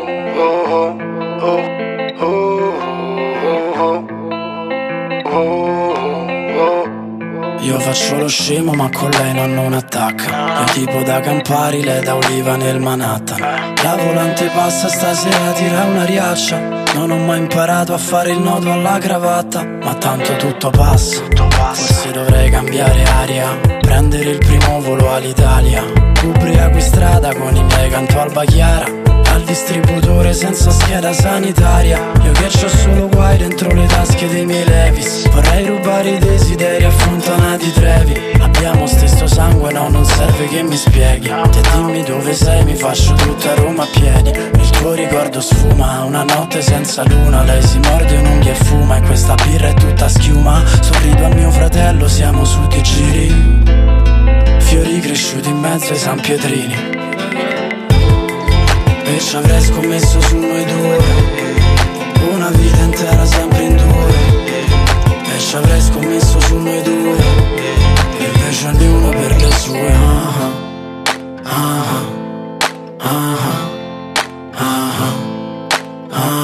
Faccio 7.82 8.16
lo 8.16 8.28
scemo 8.28 8.72
ma 8.72 8.88
con 8.90 9.10
lei 9.10 9.34
non, 9.34 9.54
non 9.54 9.72
attacca. 9.72 10.60
Io 10.60 10.64
tipo 10.72 11.02
da 11.02 11.20
Campari, 11.20 11.82
lei 11.82 12.02
da 12.02 12.14
Oliva 12.14 12.56
nel 12.56 12.80
Manhattan. 12.80 13.40
La 13.82 13.96
volante 13.96 14.48
passa 14.54 14.88
stasera, 14.88 15.52
tira 15.52 15.84
una 15.84 16.04
riaccia. 16.04 16.80
Non 16.94 17.10
ho 17.10 17.18
mai 17.18 17.40
imparato 17.40 17.92
a 17.92 17.98
fare 17.98 18.32
il 18.32 18.38
nodo 18.38 18.70
alla 18.70 18.98
cravatta 18.98 19.64
Ma 19.64 19.94
tanto 19.94 20.36
tutto 20.36 20.68
passa. 20.70 21.22
Forse 21.72 22.10
dovrei 22.10 22.50
cambiare 22.50 23.02
aria 23.02 23.58
Prendere 23.80 24.30
il 24.30 24.38
primo 24.38 24.80
volo 24.80 25.10
all'Italia. 25.10 25.82
Ubriaco 26.22 26.76
in 26.76 26.82
strada 26.82 27.34
con 27.34 27.56
i 27.56 27.62
miei 27.62 27.88
canto 27.88 28.20
alba 28.20 28.44
chiara 28.44 29.01
al 29.32 29.42
distributore 29.44 30.32
senza 30.34 30.70
scheda 30.70 31.12
sanitaria. 31.12 31.98
Io 32.22 32.32
che 32.32 32.46
c'ho 32.48 32.68
solo 32.68 33.08
guai 33.08 33.38
dentro 33.38 33.72
le 33.72 33.86
tasche 33.86 34.28
dei 34.28 34.44
miei 34.44 34.64
levis 34.64 35.28
Vorrei 35.30 35.66
rubare 35.66 36.10
i 36.10 36.18
desideri 36.18 36.84
a 36.84 36.90
Trevi. 37.72 38.20
Abbiamo 38.40 38.86
stesso 38.86 39.26
sangue, 39.26 39.72
no, 39.72 39.88
non 39.88 40.04
serve 40.04 40.46
che 40.46 40.62
mi 40.62 40.76
spieghi. 40.76 41.28
Te 41.28 41.60
dimmi 41.72 42.02
dove 42.02 42.34
sei, 42.34 42.64
mi 42.64 42.74
faccio 42.74 43.14
tutta 43.14 43.54
Roma 43.54 43.84
a 43.84 43.88
piedi. 43.92 44.30
Il 44.30 44.70
tuo 44.70 44.92
ricordo 44.92 45.40
sfuma, 45.40 46.04
una 46.04 46.24
notte 46.24 46.60
senza 46.60 47.02
luna. 47.04 47.42
Lei 47.42 47.62
si 47.62 47.78
morde 47.78 48.16
un'unghia 48.16 48.52
e 48.52 48.54
fuma 48.54 48.98
e 48.98 49.02
questa 49.02 49.34
birra 49.34 49.68
è 49.68 49.74
tutta 49.74 50.08
schiuma. 50.08 50.62
Sorrido 50.80 51.24
a 51.24 51.28
mio 51.28 51.50
fratello, 51.50 52.06
siamo 52.08 52.44
su 52.44 52.66
che 52.68 52.80
giri. 52.82 53.62
Fiori 54.58 55.00
cresciuti 55.00 55.48
in 55.48 55.58
mezzo 55.58 55.92
ai 55.92 55.98
San 55.98 56.20
Pietrini 56.20 57.01
ci 59.22 59.36
avrei 59.36 59.62
scommesso 59.62 60.20
su 60.20 60.36
noi 60.36 60.64
due. 60.64 60.98
Una 62.32 62.50
vita 62.50 62.82
intera 62.82 63.24
sempre 63.24 63.62
in 63.62 63.76
due. 63.76 64.14
E 65.34 65.38
ci 65.38 65.56
avrei 65.56 65.80
scommesso 65.80 66.40
su 66.40 66.56
noi 66.56 66.82
due. 66.82 67.16
E 68.18 68.24
invece 68.24 68.66
ognuno 68.66 69.08
per 69.10 69.36
le 69.36 69.52
sue. 69.52 69.92
Ah 69.92 70.50
ah 71.42 71.84
ah 72.98 73.38
ah 74.54 74.90
ah. 74.90 76.40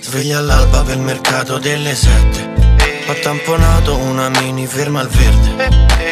Sveglia 0.00 0.38
all'alba 0.38 0.82
per 0.82 0.98
mercato 0.98 1.58
delle 1.58 1.94
sette 1.94 2.51
Ho 3.12 3.20
tamponato 3.20 3.98
una 3.98 4.30
mini 4.40 4.66
ferma 4.66 5.00
al 5.00 5.08
verde. 5.08 5.64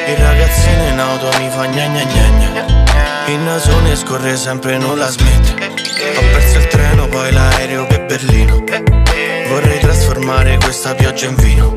Il 0.06 0.16
ragazzino 0.16 0.86
in 0.88 0.98
auto 0.98 1.30
mi 1.38 1.48
fa 1.48 1.64
gna 1.64 1.86
gna 1.86 2.02
gna 2.04 2.28
gna. 2.28 3.26
Il 3.32 3.38
nasone 3.38 3.96
scorre 3.96 4.36
sempre 4.36 4.76
non 4.76 4.98
la 4.98 5.08
smette. 5.08 5.64
Ho 6.18 6.20
perso 6.30 6.58
il 6.58 6.66
treno 6.66 7.08
poi 7.08 7.32
l'aereo 7.32 7.86
per 7.86 8.04
Berlino. 8.04 8.62
Vorrei 9.48 9.78
trasformare 9.80 10.58
questa 10.58 10.94
pioggia 10.94 11.24
in 11.24 11.36
vino 11.36 11.72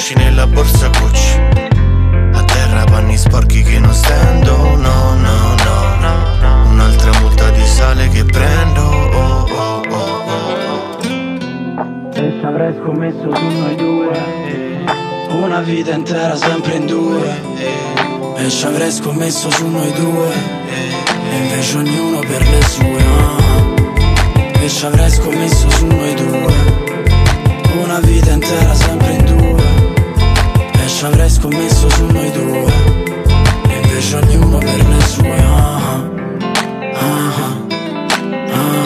sushi 0.00 0.14
nella 0.14 0.46
borsa 0.46 0.88
Gucci. 0.88 1.38
A 2.32 2.42
terra 2.44 2.84
panni 2.84 3.16
sporchi 3.16 3.62
che 3.62 3.78
non 3.78 3.92
stendo 3.92 4.56
No, 4.76 5.14
no, 5.14 5.54
no, 6.00 6.68
Un'altra 6.70 7.10
multa 7.20 7.50
di 7.50 7.64
sale 7.66 8.08
che 8.08 8.24
prendo 8.24 8.80
Oh, 8.80 9.46
oh, 9.50 9.82
oh, 9.88 10.24
oh, 10.28 10.98
E 12.14 12.36
ci 12.38 12.44
avrei 12.44 12.74
scommesso 12.80 13.34
su 13.34 13.44
noi 13.44 13.76
due 13.76 14.84
Una 15.28 15.60
vita 15.60 15.92
intera 15.92 16.34
sempre 16.36 16.76
in 16.76 16.86
due 16.86 17.40
E 18.36 18.48
ci 18.48 18.64
avrei 18.64 18.90
scommesso 18.90 19.50
su 19.50 19.66
noi 19.66 19.92
due 19.92 20.32
E 21.30 21.36
invece 21.36 21.76
ognuno 21.76 22.20
per 22.20 22.48
le 22.48 22.62
sue 22.62 23.02
ah. 23.02 24.62
E 24.62 24.68
ci 24.68 24.84
avrei 24.84 25.10
scommesso 25.10 25.70
su 25.70 25.86
noi 25.86 26.14
due. 26.14 26.52
Una 27.82 27.98
vita 28.00 28.30
intera 28.32 28.74
sempre 28.74 29.12
in 29.12 29.24
due 29.24 29.29
ci 31.00 31.06
avrei 31.06 31.30
scommesso 31.30 31.88
su 31.88 32.04
noi 32.04 32.30
due. 32.30 32.72
E 33.70 33.80
invece 33.82 34.16
ognuno 34.16 34.58
per 34.58 34.86
le 34.86 35.00
sue. 35.06 35.34
Ah, 35.38 36.04
ah, 36.94 37.56
ah, 38.52 38.78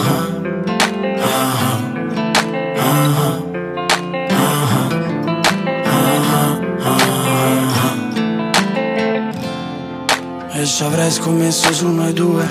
E 10.53 10.65
ci 10.65 10.83
avrei 10.83 11.11
scommesso 11.11 11.73
su 11.73 11.89
noi 11.89 12.13
due. 12.13 12.47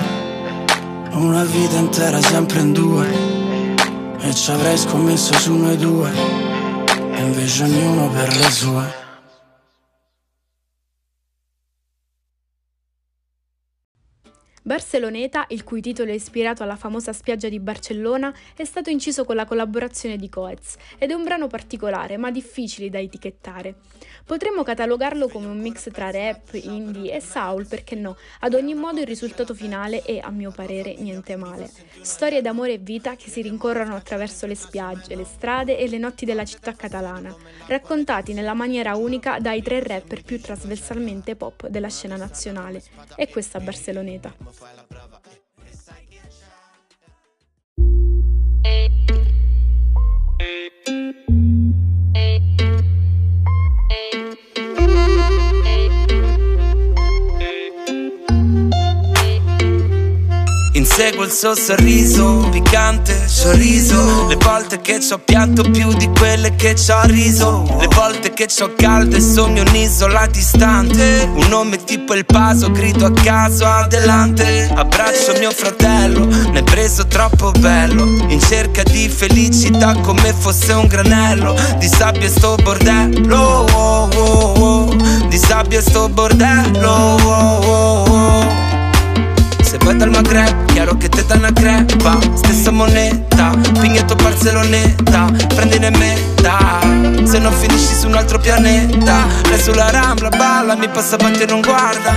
Una 1.13 1.43
vita 1.43 1.77
intera 1.77 2.21
sempre 2.21 2.59
in 2.59 2.71
due. 2.71 3.07
E 4.19 4.31
ci 4.31 4.51
avrei 4.51 4.77
scommesso 4.77 5.33
su 5.39 5.55
noi 5.55 5.75
due. 5.75 6.11
E 7.15 7.19
invece 7.19 7.63
ognuno 7.63 8.09
per 8.09 8.27
le 8.37 8.51
sue 8.51 9.04
Barceloneta, 14.67 15.45
il 15.49 15.63
cui 15.63 15.79
titolo 15.79 16.09
è 16.09 16.15
ispirato 16.15 16.63
alla 16.63 16.75
famosa 16.75 17.13
spiaggia 17.13 17.49
di 17.49 17.59
Barcellona, 17.59 18.33
è 18.55 18.63
stato 18.63 18.89
inciso 18.89 19.23
con 19.23 19.35
la 19.35 19.45
collaborazione 19.45 20.17
di 20.17 20.27
Coez 20.27 20.77
ed 20.97 21.11
è 21.11 21.13
un 21.13 21.23
brano 21.23 21.45
particolare 21.45 22.17
ma 22.17 22.31
difficile 22.31 22.89
da 22.89 22.99
etichettare. 22.99 23.75
Potremmo 24.25 24.63
catalogarlo 24.63 25.27
come 25.27 25.45
un 25.45 25.59
mix 25.59 25.91
tra 25.91 26.09
rap, 26.09 26.55
indie 26.55 27.13
e 27.13 27.21
soul, 27.21 27.67
perché 27.67 27.93
no? 27.93 28.17
Ad 28.39 28.55
ogni 28.55 28.73
modo 28.73 28.99
il 28.99 29.05
risultato 29.05 29.53
finale 29.53 30.01
è, 30.01 30.17
a 30.17 30.31
mio 30.31 30.49
parere, 30.49 30.95
niente 30.97 31.35
male. 31.35 31.69
Storie 32.01 32.41
d'amore 32.41 32.73
e 32.73 32.77
vita 32.79 33.15
che 33.15 33.29
si 33.29 33.43
rincorrono 33.43 33.95
attraverso 33.95 34.47
le 34.47 34.55
spiagge, 34.55 35.15
le 35.15 35.25
strade 35.25 35.77
e 35.77 35.87
le 35.87 35.99
notti 35.99 36.25
della 36.25 36.43
città 36.43 36.73
catalana, 36.73 37.35
raccontati 37.67 38.33
nella 38.33 38.55
maniera 38.55 38.95
unica 38.95 39.37
dai 39.37 39.61
tre 39.61 39.83
rapper 39.83 40.23
più 40.23 40.41
trasversalmente 40.41 41.35
pop 41.35 41.67
della 41.67 41.89
scena 41.89 42.15
nazionale. 42.15 42.81
E 43.15 43.29
questa 43.29 43.59
Barceloneta 43.59 44.33
fai 44.55 44.73
la 44.75 44.85
brava 44.87 45.14
seguo 60.95 61.25
il 61.25 61.31
suo 61.31 61.53
sorriso 61.53 62.47
Piccante, 62.49 63.27
sorriso. 63.27 64.27
Le 64.27 64.37
volte 64.37 64.79
che 64.79 65.01
ci 65.01 65.11
ho 65.11 65.17
pianto 65.17 65.61
più 65.69 65.93
di 65.93 66.09
quelle 66.17 66.55
che 66.55 66.73
ci 66.75 66.89
ho 66.89 67.01
riso. 67.03 67.65
Le 67.79 67.87
volte 67.87 68.31
che 68.31 68.47
ci 68.47 68.63
ho 68.63 68.71
caldo 68.73 69.17
e 69.17 69.19
sogno 69.19 69.63
un'isola 69.63 70.25
distante. 70.27 71.29
Un 71.33 71.47
nome 71.49 71.83
tipo 71.83 72.13
il 72.13 72.25
paso, 72.25 72.71
grido 72.71 73.07
a 73.07 73.11
caso 73.11 73.65
adelante 73.65 74.71
Abbraccio 74.73 75.33
mio 75.37 75.51
fratello, 75.51 76.25
ne 76.25 76.63
preso 76.63 77.05
troppo 77.07 77.51
bello. 77.51 78.05
In 78.29 78.39
cerca 78.39 78.81
di 78.83 79.09
felicità 79.09 79.95
come 79.95 80.33
fosse 80.33 80.71
un 80.71 80.87
granello. 80.87 81.55
Di 81.77 81.89
sabbia 81.89 82.29
sto 82.29 82.55
bordello, 82.55 83.37
oh, 83.37 84.09
oh, 84.13 84.53
oh. 84.59 84.95
Di 85.27 85.37
sabbia 85.37 85.81
sto 85.81 86.07
bordello, 86.07 86.89
oh, 86.89 87.21
oh, 87.21 88.11
oh. 88.11 88.64
Se 89.75 89.83
vai 89.83 89.97
dal 89.97 90.09
Maghreb, 90.09 90.71
chiaro 90.71 90.95
che 90.95 91.09
te 91.09 91.25
danno 91.25 91.47
a 91.47 91.51
crepa. 91.51 92.17
Stessa 92.35 92.71
moneta, 92.71 93.51
pignetto 93.81 94.15
Barceloneta 94.15 95.29
Prendine 95.53 95.89
meta, 95.89 96.79
se 97.25 97.39
non 97.39 97.51
finisci 97.51 97.93
su 97.93 98.07
un 98.07 98.15
altro 98.15 98.39
pianeta 98.39 99.25
Lei 99.49 99.59
sulla 99.61 99.89
rambla 99.89 100.29
balla, 100.29 100.77
mi 100.77 100.87
passa 100.87 101.15
avanti 101.15 101.41
e 101.41 101.45
non 101.47 101.59
guarda. 101.59 102.13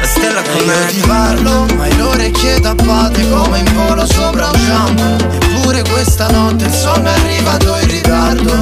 La 0.00 0.06
stella 0.06 0.40
io 0.40 0.86
ti 0.86 1.00
com'è 1.00 1.06
parlo, 1.06 1.66
ma 1.76 1.86
le 1.86 2.00
orecchie 2.00 2.60
tappate 2.60 3.28
come 3.28 3.58
in 3.58 3.72
volo 3.74 4.06
sopra 4.06 4.46
un 4.46 4.58
shampoo 4.58 5.16
Eppure 5.34 5.82
questa 5.90 6.30
notte 6.30 6.64
il 6.64 6.72
sonno 6.72 7.08
è 7.08 7.12
arrivato 7.12 7.76
in 7.78 7.88
ritardo. 7.90 8.52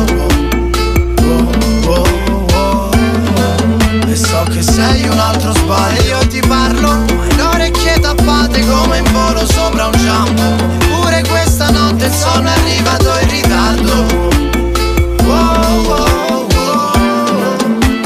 Oh, 1.22 1.50
oh, 1.86 2.46
oh. 2.52 2.90
E 4.08 4.16
so 4.16 4.44
che 4.50 4.60
sei 4.60 5.06
un 5.08 5.18
altro 5.20 5.52
sbaglio 5.52 6.02
io 6.18 6.26
ti 6.26 6.40
parlo, 6.40 7.04
le 7.94 8.00
tappate 8.00 8.66
come 8.66 8.98
in 8.98 9.12
volo 9.12 9.46
sopra 9.46 9.87
un 9.87 9.94
shampoo 9.94 10.72
Eppure 10.80 11.22
questa 11.28 11.70
notte 11.70 12.07
il 12.07 12.12
sonno 12.12 12.48
è 12.48 12.52
arrivato 12.52 13.12
in 13.20 13.30
ritardo. 13.30 13.92
Oh, 15.26 15.85
oh, 15.88 16.46
oh. 16.54 17.57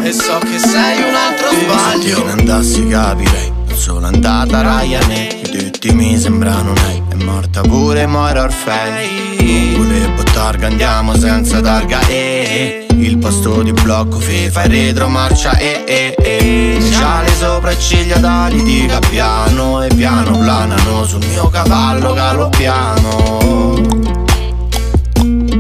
E 0.03 0.13
so 0.13 0.39
che 0.39 0.59
sei 0.59 1.03
un 1.09 1.15
altro 1.15 1.49
sbaglio. 1.51 2.17
Se 2.17 2.25
ne 2.25 2.31
andassi 2.31 2.87
capirei. 2.87 3.53
Non 3.67 3.77
sono 3.77 4.07
andata 4.07 4.59
a 4.59 4.81
Ryanair 4.81 5.49
Tutti 5.51 5.93
mi 5.93 6.19
sembrano 6.19 6.73
lei 6.73 7.03
È 7.11 7.15
morta 7.23 7.61
pure 7.61 8.07
Moira 8.07 8.43
Orfei. 8.43 9.75
Volevo 9.77 10.23
targa 10.23 10.67
andiamo 10.67 11.17
senza 11.17 11.61
targa 11.61 12.01
eh. 12.09 12.88
Il 13.01 13.19
posto 13.19 13.63
di 13.63 13.73
blocco 13.73 14.19
FIFA 14.19 14.63
e 14.63 14.69
retromarcia 14.69 15.57
eh, 15.57 15.85
eh, 15.87 16.15
eh. 16.19 16.91
C'ha 16.91 17.23
le 17.23 17.33
sopracciglia 17.33 18.19
da 18.19 18.49
litiga 18.49 18.99
piano 18.99 19.83
E 19.83 19.89
piano 19.95 20.37
planano 20.37 21.05
sul 21.05 21.25
mio 21.27 21.49
cavallo 21.49 22.13
galoppiano. 22.13 23.87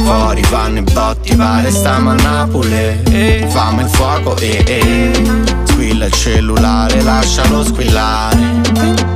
Fuori 0.00 0.42
fanno 0.42 0.78
i 0.78 0.82
botti, 0.82 1.36
pare 1.36 1.70
stiamo 1.70 2.10
a 2.10 2.14
Napoli. 2.14 3.46
Fammi 3.48 3.82
il 3.82 3.88
fuoco, 3.88 4.36
eh, 4.38 4.64
eh 4.66 5.12
Squilla 5.64 6.06
il 6.06 6.12
cellulare, 6.12 7.02
lascialo 7.02 7.64
squillare 7.64 9.07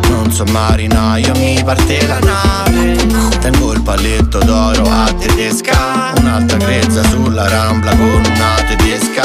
So 0.45 0.51
marinaio, 0.51 1.33
mi 1.37 1.63
parte 1.65 2.05
la 2.07 2.19
nave. 2.19 2.97
Tengo 3.39 3.73
il 3.73 3.81
paletto 3.81 4.39
d'oro 4.39 4.83
a 4.91 5.13
tedesca. 5.13 6.15
Un'altra 6.19 6.57
grezza 6.57 7.01
sulla 7.05 7.47
rambla 7.49 7.91
con 7.93 8.25
una 8.25 8.55
tedesca. 8.67 9.23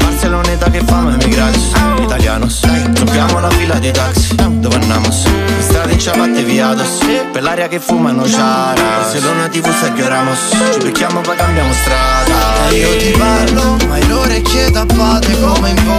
Barceloneta 0.00 0.68
che 0.70 0.82
fame 0.84 1.16
mi 1.16 1.28
grazie. 1.30 1.76
Italianos 2.02 2.60
Tocchiamo 2.94 3.40
la 3.40 3.50
fila 3.50 3.78
dei 3.78 3.92
taxi. 3.92 4.34
Dove 4.34 4.74
andiamo? 4.74 5.06
In 5.06 5.62
strada 5.62 5.92
in 5.92 5.98
ciabatte 5.98 6.42
viados 6.42 6.98
Per 7.32 7.42
l'aria 7.42 7.68
che 7.68 7.78
fumano 7.78 8.26
ciara 8.26 8.74
Barcellona 8.74 9.48
TV 9.48 9.68
Sergio 9.78 10.08
Ramos 10.08 10.38
Ci 10.72 10.78
becchiamo 10.78 11.20
poi 11.20 11.36
cambiamo 11.36 11.72
strada. 11.72 12.70
Io 12.70 12.96
ti 12.96 13.10
parlo 13.16 13.76
Ma 13.86 13.94
hai 13.94 14.06
le 14.06 14.12
orecchie 14.12 14.70
tappate 14.70 15.38
come 15.40 15.70
in 15.70 15.84
volo 15.84 15.97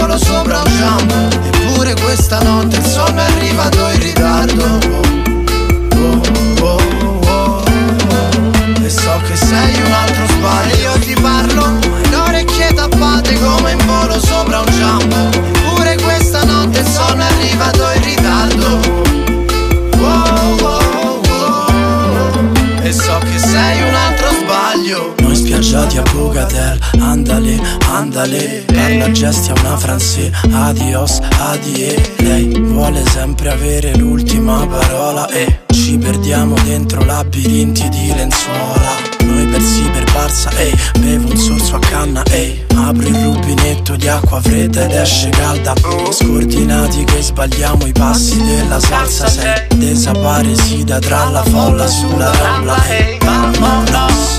Adios, 30.59 31.19
adie 31.39 31.95
Lei 32.17 32.59
vuole 32.59 33.03
sempre 33.11 33.49
avere 33.49 33.95
l'ultima 33.95 34.65
parola 34.67 35.27
E 35.29 35.61
ci 35.71 35.97
perdiamo 35.97 36.55
dentro 36.65 37.03
labirinti 37.03 37.87
di 37.89 38.13
lenzuola. 38.13 39.07
Noi 39.23 39.45
persi 39.47 39.81
per 39.91 40.03
Barça, 40.11 40.49
ehi 40.57 40.75
Bevo 40.99 41.31
un 41.31 41.37
sorso 41.37 41.75
a 41.77 41.79
canna, 41.79 42.23
ehi 42.25 42.65
Apro 42.75 43.07
il 43.07 43.15
rubinetto 43.15 43.95
di 43.95 44.07
acqua 44.07 44.41
fredda 44.41 44.83
ed 44.83 44.91
esce 44.91 45.29
calda. 45.29 45.73
Scordinati 46.11 47.03
che 47.05 47.21
sbagliamo 47.21 47.85
i 47.87 47.91
passi 47.93 48.37
della 48.43 48.79
salsa 48.79 49.27
Sei 49.27 49.67
desaparecida 49.75 50.99
tra 50.99 51.29
la 51.29 51.43
folla 51.43 51.87
sulla 51.87 52.31
rambla 52.31 52.75
Ehi, 52.87 53.17
vamonos 53.19 54.38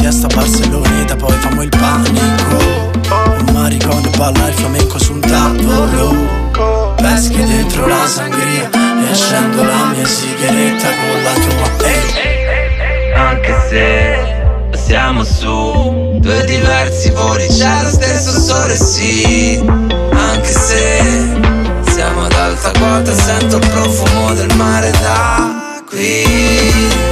siesta 0.00 0.28
a 0.28 0.34
Barceloneta, 0.34 1.14
poi 1.16 1.36
famo 1.38 1.62
il 1.62 1.68
panico. 1.68 2.90
Un 3.38 3.52
maricone 3.52 4.08
balla 4.16 4.48
il 4.48 4.54
flamenco 4.54 4.98
su 4.98 5.12
un 5.12 5.20
tavolo. 5.20 6.38
Peschi 6.96 7.42
dentro 7.44 7.86
la 7.86 8.06
sangria 8.06 8.68
E 8.70 9.10
accendo 9.10 9.62
la 9.62 9.92
mia 9.94 10.06
sigaretta 10.06 10.88
con 10.88 11.22
la 11.22 11.32
tua. 11.32 11.88
Ehi, 11.88 13.12
Anche 13.14 13.54
se 13.68 14.78
siamo 14.86 15.24
su 15.24 16.18
due 16.18 16.44
diversi 16.44 17.10
voli 17.10 17.46
C'è 17.46 17.82
lo 17.82 17.88
stesso 17.88 18.38
sole, 18.38 18.76
sì. 18.76 19.62
Anche 20.12 20.52
se 20.52 21.02
siamo 21.90 22.24
ad 22.24 22.32
alta 22.32 22.70
quota 22.78 23.14
Sento 23.14 23.56
il 23.56 23.66
profumo 23.68 24.32
del 24.34 24.54
mare 24.56 24.90
da 24.90 25.82
qui 25.88 27.09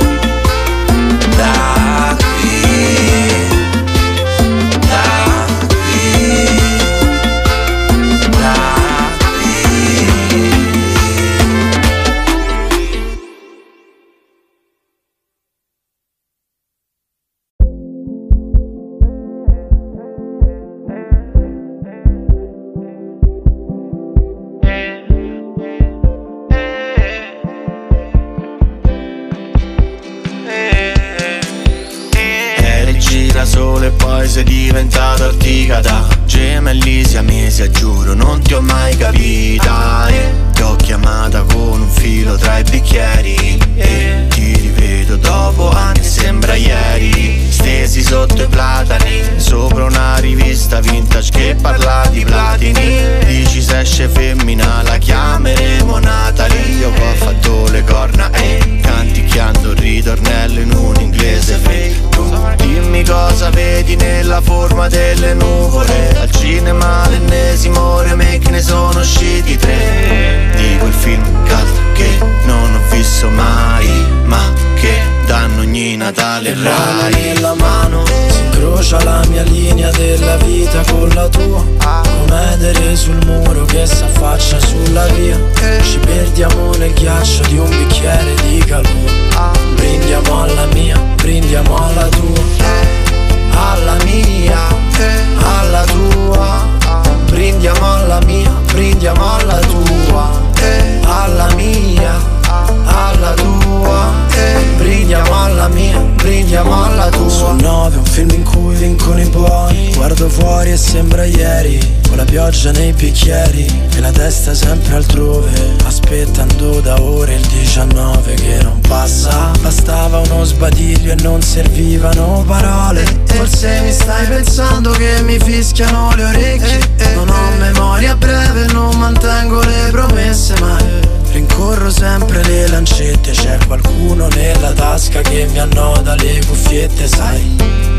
uno 120.39 120.47
sbadiglio 120.47 121.13
e 121.13 121.17
non 121.23 121.43
servivano 121.43 122.45
parole. 122.47 123.05
Forse 123.25 123.81
mi 123.83 123.91
stai 123.91 124.25
pensando 124.27 124.93
che 124.93 125.21
mi 125.23 125.37
fischiano 125.41 126.15
le 126.15 126.25
orecchie. 126.25 126.79
Non 127.15 127.29
ho 127.29 127.51
memoria 127.59 128.15
breve, 128.15 128.67
non 128.73 128.97
mantengo 128.99 129.61
le 129.61 129.89
promesse 129.91 130.55
mai. 130.61 130.85
Rincorro 131.33 131.91
sempre 131.91 132.45
le 132.45 132.69
lancette, 132.69 133.33
c'è 133.33 133.59
qualcuno 133.67 134.29
nella 134.29 134.73
tasca 134.73 135.23
che 135.23 135.49
mi 135.51 135.59
annoda 135.59 136.15
le 136.15 136.41
cuffiette, 136.47 137.09
sai. 137.09 137.57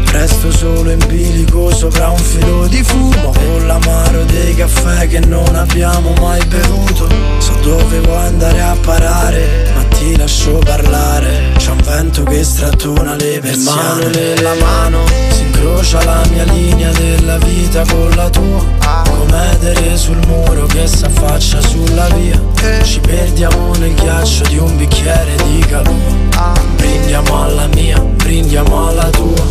Resto 0.10 0.49
solo 0.52 0.91
in 0.91 1.06
bilico 1.08 1.71
sopra 1.71 2.10
un 2.10 2.17
filo 2.17 2.65
di 2.65 2.82
fumo 2.82 3.32
Con 3.32 3.67
l'amaro 3.67 4.23
dei 4.23 4.56
caffè 4.56 5.08
che 5.08 5.19
non 5.19 5.56
abbiamo 5.56 6.13
mai 6.13 6.43
bevuto. 6.45 7.10
So 7.39 7.54
dove 7.62 7.99
vuoi 7.99 8.25
andare 8.25 8.62
a 8.62 8.75
parare 8.82 9.79
ti 10.00 10.16
lascio 10.16 10.58
parlare. 10.60 11.54
C'è 11.58 11.72
un 11.72 11.82
vento 11.84 12.24
che 12.24 12.44
strattona 12.44 13.16
le 13.16 13.40
persiane. 13.40 13.82
Mano 13.82 14.08
nella 14.08 14.54
mano 14.56 15.06
Si 15.30 15.42
incrocia 15.42 16.04
la 16.06 16.22
mia 16.32 16.44
linea 16.46 16.92
della 16.92 17.38
vita 17.38 17.84
con 17.86 18.10
la 18.16 18.30
tua. 18.30 18.64
Come 19.04 19.52
edere 19.52 19.98
sul 19.98 20.20
muro 20.28 20.66
che 20.66 20.88
s'affaccia 20.88 21.62
sulla 21.62 22.08
via. 22.10 22.42
Ci 22.84 23.00
perdiamo 23.02 23.76
nel 23.76 23.94
ghiaccio 23.94 24.44
di 24.44 24.58
un 24.58 24.76
bicchiere 24.78 25.36
di 25.44 25.60
calua 25.68 26.28
Brindiamo 26.76 27.44
alla 27.44 27.68
mia, 27.68 28.00
brindiamo 28.00 28.88
alla 28.88 29.10
tua. 29.10 29.48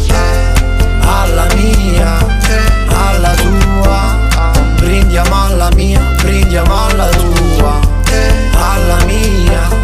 Alla 1.00 1.46
mia, 1.54 2.18
alla 2.88 3.34
tua, 3.34 4.16
brindiamo 4.76 5.44
alla 5.44 5.68
mia, 5.74 6.00
brindiamo 6.22 6.86
alla 6.86 7.08
tua, 7.08 7.80
alla 8.52 9.04
mia, 9.06 9.77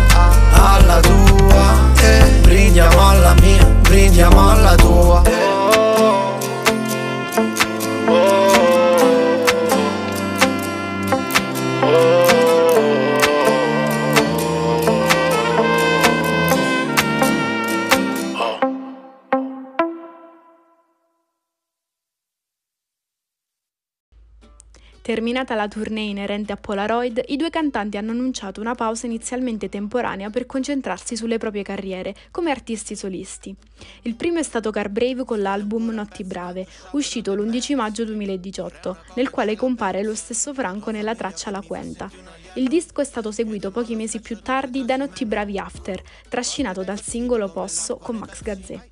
Terminata 25.15 25.55
la 25.55 25.69
tournée 25.69 26.09
inerente 26.09 26.51
a 26.51 26.57
Polaroid, 26.57 27.23
i 27.29 27.37
due 27.37 27.49
cantanti 27.49 27.97
hanno 27.97 28.11
annunciato 28.11 28.61
una 28.61 28.75
pausa 28.75 29.07
inizialmente 29.07 29.69
temporanea 29.69 30.29
per 30.29 30.45
concentrarsi 30.45 31.15
sulle 31.15 31.39
proprie 31.39 31.63
carriere 31.63 32.17
come 32.33 32.51
artisti 32.51 32.97
solisti. 32.97 33.55
Il 34.03 34.17
primo 34.17 34.41
è 34.41 34.43
stato 34.43 34.73
Car 34.73 34.89
Brave 34.89 35.25
con 35.25 35.41
l'album 35.41 35.91
Notti 35.91 36.25
Brave, 36.25 36.67
uscito 36.95 37.33
l'11 37.33 37.77
maggio 37.77 38.05
2018, 38.05 38.97
nel 39.15 39.31
quale 39.31 39.55
compare 39.55 40.03
lo 40.03 40.17
stesso 40.17 40.53
Franco 40.53 40.91
nella 40.91 41.15
traccia 41.15 41.53
La 41.53 41.63
Quenta. 41.63 42.11
Il 42.55 42.67
disco 42.67 43.01
è 43.01 43.05
stato 43.05 43.31
seguito 43.31 43.71
pochi 43.71 43.95
mesi 43.95 44.19
più 44.19 44.41
tardi 44.41 44.85
da 44.85 44.97
Notti 44.97 45.27
Bravi 45.27 45.59
After, 45.59 46.03
trascinato 46.29 46.83
dal 46.83 47.01
singolo 47.01 47.53
Posso 47.53 47.99
con 47.99 48.17
Max 48.17 48.43
Gazzè. 48.43 48.89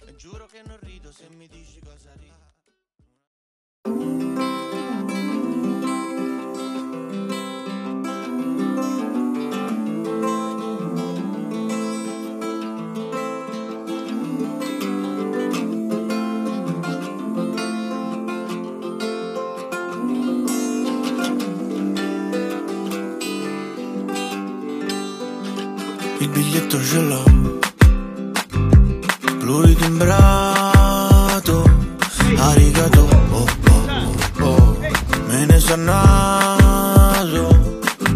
Biglietto 26.32 26.82
ce 26.82 27.00
l'ho 27.00 27.22
Lui 29.42 29.74
timbrato 29.74 31.64
Arigato 32.36 33.00
oh, 33.00 33.36
oh, 33.36 33.46
oh, 34.40 34.44
oh. 34.44 34.78
Me 35.26 35.44
ne 35.46 35.58
sono 35.60 35.82
nato. 35.84 37.60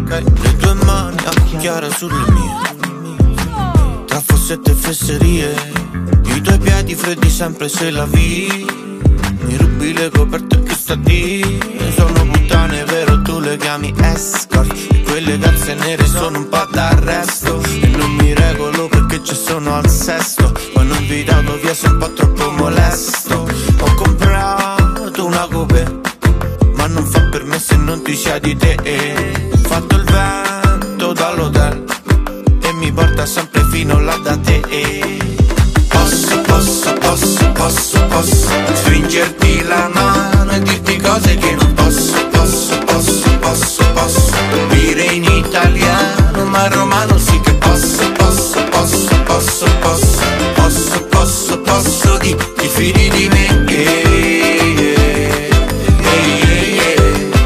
Le 0.09 0.55
tue 0.57 0.73
mani 0.85 1.17
a 1.25 1.41
cucchiare 1.41 1.89
sulle 1.91 2.31
mie 2.31 4.05
Tra 4.05 4.21
fossette 4.21 4.71
e 4.71 4.73
fesserie 4.73 5.53
I 6.25 6.41
tuoi 6.41 6.57
piedi 6.59 6.95
freddi 6.95 7.29
sempre 7.29 7.67
se 7.69 7.91
la 7.91 8.05
vi 8.05 8.65
Mi 9.41 9.57
rubi 9.57 9.93
le 9.93 10.09
coperte 10.09 10.66
che 10.87 10.93
sta 10.93 10.95
di 10.95 11.59
Sono 11.95 12.25
puttane 12.31 12.83
vero? 12.85 13.21
Tu 13.21 13.39
le 13.39 13.57
chiami 13.57 13.93
escort. 14.01 15.03
Quelle 15.03 15.37
calze 15.37 15.73
nere 15.73 16.05
sono 16.05 16.37
un 16.39 16.47
po' 16.47 16.65
d'arresto. 16.71 17.61
E 17.81 17.87
non 17.87 18.11
mi 18.11 18.33
regolo 18.33 18.87
perché 18.87 19.21
ci 19.23 19.35
sono 19.35 19.75
al 19.75 19.89
sesto. 19.89 20.53
Quando 20.73 20.95
invitato 20.95 21.57
via 21.61 21.73
sono 21.73 21.93
un 21.93 21.99
po' 21.99 22.13
troppo 22.13 22.51
molesto. 22.51 23.47
Ho 23.79 23.93
comprato 23.95 25.25
una 25.25 25.47
coupe 25.51 26.01
Ma 26.75 26.87
non 26.87 27.05
fa 27.05 27.21
per 27.29 27.43
me 27.43 27.59
se 27.59 27.75
non 27.75 28.01
ti 28.03 28.15
sia 28.15 28.39
di 28.39 28.55
te. 28.55 28.77
Ho 29.53 29.67
fatto 29.67 29.95
il 29.95 30.03
vento 30.03 31.13
dall'hotel 31.13 31.83
E 32.61 32.73
mi 32.73 32.91
porta 32.91 33.25
sempre 33.25 33.63
fino 33.71 33.99
là 33.99 34.15
da 34.17 34.37
te. 34.37 34.61
Posso, 35.89 36.41
posso, 36.41 36.93
posso, 36.93 37.51
posso, 37.51 38.05
posso 38.05 38.49
Stringerti 38.73 39.63
la 39.63 39.89
mano. 39.93 40.27
e 40.33 40.36
cose 41.07 41.35
che 41.35 41.55
non 41.55 41.73
posso, 41.73 42.27
posso, 42.27 42.77
posso, 42.79 43.37
posso, 43.39 43.91
posso 43.93 44.35
Dire 44.69 45.03
in 45.03 45.23
italiano 45.23 46.43
ma 46.45 46.67
romano 46.67 47.17
sì 47.17 47.39
che 47.39 47.53
posso, 47.53 48.11
posso, 48.11 48.63
posso, 48.69 49.23
posso, 49.23 49.65
posso 49.79 50.25
Posso, 50.55 51.01
posso, 51.05 51.61
posso, 51.61 52.17
di, 52.17 52.35
ti 52.57 52.67
fidi 52.67 53.09
di 53.09 53.29
me. 53.29 53.45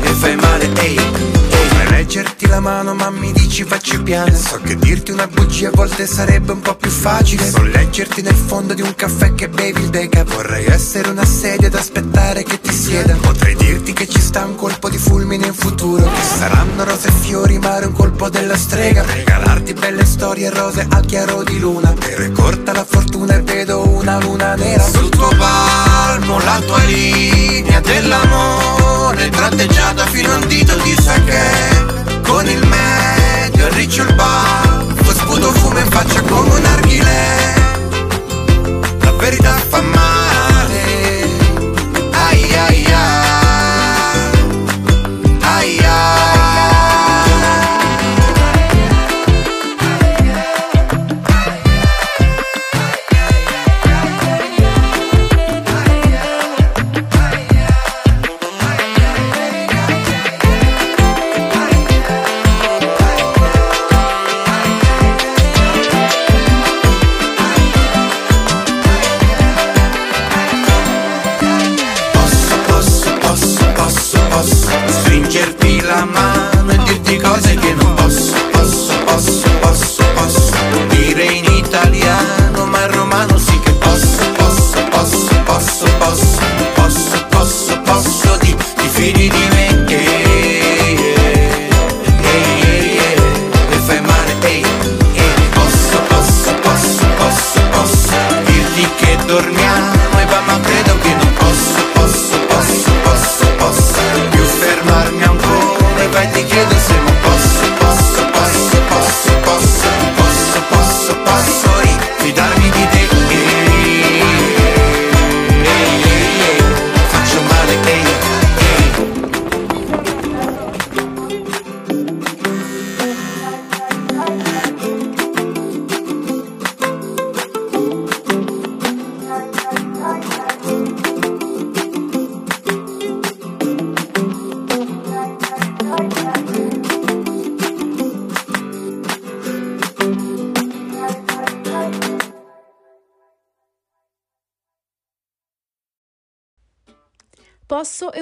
E 0.02 0.14
fai 0.20 0.36
male, 0.38 0.72
ehi, 0.82 0.98
ehi. 0.98 1.88
Reggerti 1.88 2.48
la 2.48 2.60
mano 2.60 2.96
ma 2.96 3.10
mi 3.12 3.32
dici 3.62 3.64
facci 3.64 4.02
piano 4.02 4.36
So 4.36 4.60
che 4.64 4.76
dirti 4.76 5.12
una 5.12 5.28
bugia 5.28 5.70
a 5.70 5.72
volte 5.74 6.06
sarebbe 6.06 6.52
un 6.52 6.62
po' 6.62 6.76
più 6.76 6.90
facile. 6.90 7.50
Non 7.52 7.70
leggerti 7.70 8.22
nel 8.22 8.36
fondo 8.36 8.74
di 8.74 8.82
un 8.82 8.94
caffè 8.96 9.34
che 9.34 9.50
bevi 9.50 9.82
il 9.82 9.90
deca 9.90 10.24
Vorrei 10.24 10.66
essere 10.66 11.10
una 11.10 11.26
sedia 11.26 11.68
ad 11.68 11.76
aspettare 11.76 12.44
che 12.44 12.60
ti 12.60 12.72
sieda. 12.72 13.16
Potrei 13.16 13.56
dirti 13.56 13.94
che 13.94 14.08
ci 14.08 14.20
sta 14.20 14.46
un 14.46 14.56
colpo 14.56 14.90
di 14.90 14.98
fulmine 14.98 15.48
in 15.48 15.54
futuro. 15.54 16.04
Che 16.04 16.22
saranno 16.38 16.84
rose 16.84 17.08
e 17.08 17.12
fiori 17.12 17.58
mare 17.60 17.86
un 17.86 17.94
colpo 17.94 18.30
della 18.30 18.58
strega. 18.58 19.04
Regalarti 19.04 19.74
belle 19.74 20.06
storie 20.06 20.50
rose 20.50 20.86
al 20.90 21.06
chiaro 21.06 21.44
di 21.44 21.60
luna. 21.60 21.94
Però 21.94 22.24
è 22.24 22.32
corta 22.32 22.74
la 22.74 22.86
fortuna 22.86 23.36
e 23.36 23.42
vedo 23.42 23.88
una 23.88 24.20
luna 24.20 24.56
nera. 24.56 24.84
Sul 24.84 25.10
tuo 25.10 25.30
palmo 25.38 26.40
la 26.40 26.62
tua 26.66 26.84
linea 26.84 27.80
dell'amore 27.80 29.30
Tratteggiata 29.30 30.06
fino 30.06 30.32
a 30.32 30.36
un 30.36 30.48
dito 30.48 30.76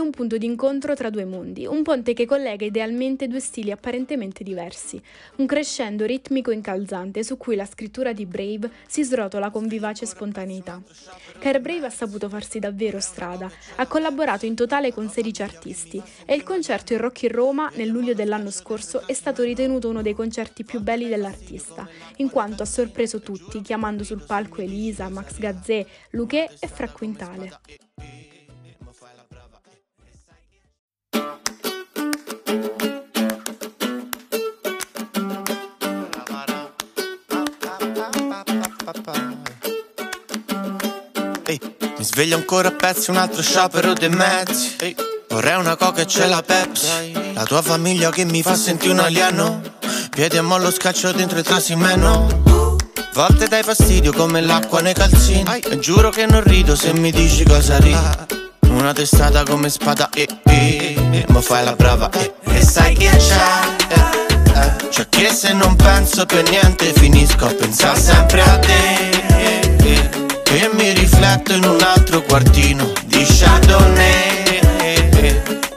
un 0.10 0.12
punto 0.12 0.38
di 0.38 0.46
incontro 0.48 0.96
tra 0.96 1.12
due 1.12 1.24
mondi, 1.24 1.68
un 1.68 1.84
ponte 1.84 2.14
che 2.14 2.26
collega 2.26 2.66
idealmente 2.66 3.28
due 3.28 3.40
stili 3.40 3.70
apparentemente 3.70 4.44
diversi, 4.44 5.00
un 5.36 5.46
crescendo 5.46 6.06
ritmico 6.06 6.50
incalzante 6.50 7.24
su 7.24 7.38
cui 7.38 7.56
la 7.56 7.66
scrittura 7.66 8.12
di 8.12 8.26
Brave 8.26 8.72
si 8.88 9.04
srotola 9.04 9.52
con 9.52 9.68
vivace 9.68 10.08
spontaneità. 10.08 10.82
Car 11.38 11.62
Brave 11.62 11.86
ha 11.86 11.92
saputo 11.92 12.28
farsi 12.28 12.58
davvero 12.58 13.00
strada, 13.00 13.50
ha 13.76 13.86
collaborato 13.86 14.48
in 14.48 14.56
totale 14.56 14.92
con 14.92 15.10
16 15.10 15.42
artisti 15.44 16.02
e 16.26 16.34
il 16.34 16.42
concerto 16.42 16.94
in 16.94 17.00
Rock 17.00 17.24
in 17.24 17.32
Roma 17.32 17.72
nel 17.76 17.90
luglio 17.90 18.16
dell'anno 18.16 18.50
scorso 18.50 19.06
è 19.06 19.14
stato 19.14 19.44
ritenuto 19.44 19.90
uno 19.90 20.02
dei 20.02 20.16
concerti 20.16 20.64
più 20.64 20.82
belli 20.82 21.08
dell'artista, 21.08 21.88
in 22.18 22.32
quanto 22.32 22.64
ha 22.64 22.66
sorpreso 22.66 23.20
tutti 23.20 23.62
chiamando 23.62 24.04
sul 24.04 24.24
palco 24.26 24.62
Elisa, 24.62 25.08
Max 25.08 25.38
Gazzè, 25.38 25.86
Luque 26.12 26.50
e 26.60 26.68
Fra 26.68 26.90
Quintale. 26.90 28.19
Ehi, 41.46 41.60
mi 41.98 42.04
sveglio 42.04 42.36
ancora 42.36 42.70
a 42.70 42.72
pezzi, 42.72 43.12
un 43.12 43.18
altro 43.18 43.44
sciopero 43.44 43.94
dei 43.94 44.10
mezzi. 44.10 44.78
Ehi, 44.80 44.96
vorrei 45.30 45.60
una 45.60 45.76
coca 45.76 46.02
e 46.02 46.06
c'è 46.06 46.26
la 46.28 46.42
Pepsi. 46.42 47.14
La 47.34 47.44
tua 47.44 47.62
famiglia 47.62 48.10
che 48.10 48.26
mi 48.26 48.42
fa 48.42 48.56
sentire 48.56 48.94
un 48.94 49.00
alieno. 49.00 49.62
Piedi 50.10 50.38
a 50.38 50.42
mollo 50.42 50.72
scaccio 50.72 51.12
dentro 51.12 51.38
il 51.38 51.44
trasimeno. 51.44 52.28
Volte 53.14 53.48
dai 53.48 53.62
fastidio 53.62 54.12
come 54.12 54.42
l'acqua 54.42 54.82
nei 54.82 54.94
calzini. 54.94 55.60
E 55.60 55.78
giuro 55.78 56.10
che 56.10 56.26
non 56.26 56.42
rido 56.42 56.76
se 56.76 56.92
mi 56.94 57.12
dici 57.12 57.44
cosa 57.44 57.78
ridi. 57.78 58.38
Una 58.70 58.94
testata 58.94 59.44
come 59.44 59.70
spada, 59.70 60.10
eh, 60.14 60.28
eh, 60.46 60.96
eh, 61.12 61.26
ma 61.30 61.42
fai 61.42 61.64
la 61.64 61.74
brava, 61.76 62.10
eh, 62.12 62.34
e 62.44 62.64
sai 62.64 62.96
che 62.96 63.10
c'è, 63.10 64.19
eh. 64.64 64.90
Cioè 64.90 65.08
che 65.10 65.32
se 65.34 65.54
non 65.54 65.76
penso 65.76 66.26
per 66.26 66.50
niente 66.50 66.94
finisco 66.94 67.46
a 67.46 67.54
pensare 67.54 68.00
sempre 68.00 68.42
a 68.42 68.58
te. 68.60 69.20
E 70.52 70.70
mi 70.74 70.92
rifletto 70.94 71.54
in 71.54 71.64
un 71.64 71.80
altro 71.82 72.22
quartino 72.24 72.92
di 73.06 73.24
Chardonnay. 73.24 74.60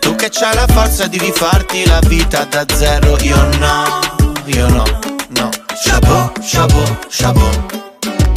Tu 0.00 0.14
che 0.14 0.28
c'hai 0.30 0.54
la 0.54 0.66
forza 0.66 1.06
di 1.06 1.18
rifarti 1.18 1.84
la 1.86 2.00
vita 2.06 2.44
da 2.44 2.64
zero, 2.74 3.18
io 3.20 3.36
no, 3.58 4.00
io 4.46 4.68
no, 4.68 4.84
no. 5.28 5.50
Chapeau, 5.84 6.32
chapeau, 6.40 6.98
chapeau. 7.08 7.50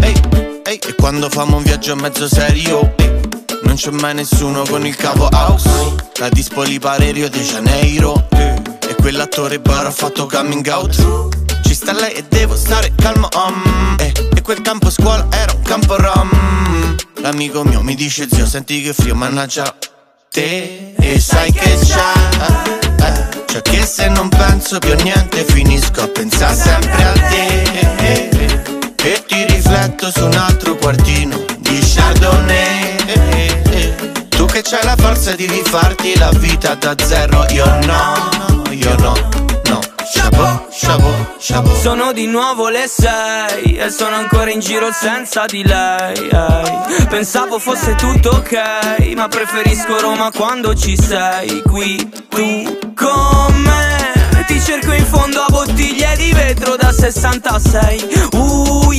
Ehi, 0.02 0.22
ehi, 0.66 0.80
e 0.86 0.96
quando 0.96 1.30
famo 1.30 1.58
un 1.58 1.64
viaggio 1.64 1.96
mezzo 1.96 2.28
serio, 2.28 2.94
ehi, 2.98 3.22
non 3.64 3.76
c'è 3.76 3.92
mai 3.92 4.14
nessuno 4.14 4.64
con 4.70 4.86
il 4.86 4.96
capo 4.96 5.30
house. 5.32 5.70
La 6.18 6.30
dispo 6.30 6.64
li 6.64 6.80
pare 6.80 7.12
Rio 7.12 7.30
de 7.30 7.40
Janeiro. 7.40 8.28
Quell'attore 9.06 9.60
bar 9.60 9.86
ha 9.86 9.92
fatto 9.92 10.26
coming 10.26 10.66
out. 10.66 11.30
Ci 11.64 11.76
sta 11.76 11.94
lei 11.94 12.14
e 12.14 12.24
devo 12.28 12.56
stare 12.56 12.92
calmo. 12.96 13.28
Um, 13.36 13.96
eh, 14.00 14.12
e 14.36 14.42
quel 14.42 14.62
campo 14.62 14.90
scuola 14.90 15.28
era 15.30 15.54
un 15.54 15.62
campo 15.62 15.96
rom. 15.96 16.96
L'amico 17.22 17.64
mio 17.64 17.84
mi 17.84 17.94
dice 17.94 18.28
zio, 18.28 18.48
senti 18.48 18.82
che 18.82 18.94
frio, 18.94 19.14
mannaggia 19.14 19.78
te. 20.32 20.96
E 20.98 21.20
sai 21.20 21.52
che 21.52 21.78
c'è. 21.84 22.02
Eh, 23.06 23.44
cioè 23.46 23.62
che 23.62 23.86
se 23.86 24.10
non 24.10 24.28
penso 24.28 24.80
più 24.80 24.94
a 24.94 24.96
niente 24.96 25.46
finisco 25.46 26.02
a 26.02 26.08
pensare 26.08 26.56
sempre 26.56 27.04
a 27.04 27.14
te. 27.14 27.62
eh, 27.62 28.30
eh. 28.34 29.08
E 29.08 29.24
ti 29.28 29.46
rifletto 29.46 30.10
su 30.10 30.26
un 30.26 30.34
altro 30.34 30.78
quartino 30.78 31.46
di 31.60 31.80
Chardonnay 31.80 32.96
eh, 33.06 33.14
eh. 33.14 33.55
Che 34.56 34.62
c'hai 34.62 34.86
la 34.86 34.96
forza 34.96 35.36
di 35.36 35.48
rifarti 35.48 36.18
la 36.18 36.30
vita 36.38 36.76
da 36.76 36.96
zero. 36.98 37.46
Io 37.50 37.66
no, 37.66 38.72
io 38.72 38.96
no, 39.00 39.14
no. 39.66 39.80
Chapeau, 40.14 40.68
chapeau, 40.72 41.28
chapeau. 41.40 41.76
Sono 41.82 42.14
di 42.14 42.26
nuovo 42.26 42.70
le 42.70 42.88
sei 42.88 43.76
e 43.76 43.90
sono 43.90 44.16
ancora 44.16 44.50
in 44.52 44.62
giro 44.62 44.94
senza 44.94 45.46
di 45.46 45.62
lei. 45.62 46.30
Pensavo 47.10 47.60
fosse 47.60 47.96
tutto 47.96 48.30
ok 48.30 49.14
Ma 49.16 49.28
preferisco 49.28 50.00
Roma 50.00 50.32
quando 50.32 50.74
ci 50.74 50.96
sei 50.96 51.62
Qui 51.62 52.10
tu 52.30 52.78
con 52.96 53.56
me. 53.58 54.44
Ti 54.48 54.62
cerco 54.62 54.94
in 54.94 55.06
fondo 55.06 55.42
a 55.42 55.48
bottiglie 55.50 56.16
di 56.16 56.32
vetro 56.32 56.78
da 56.78 56.94
66 56.94 58.30
Uh 58.32 58.92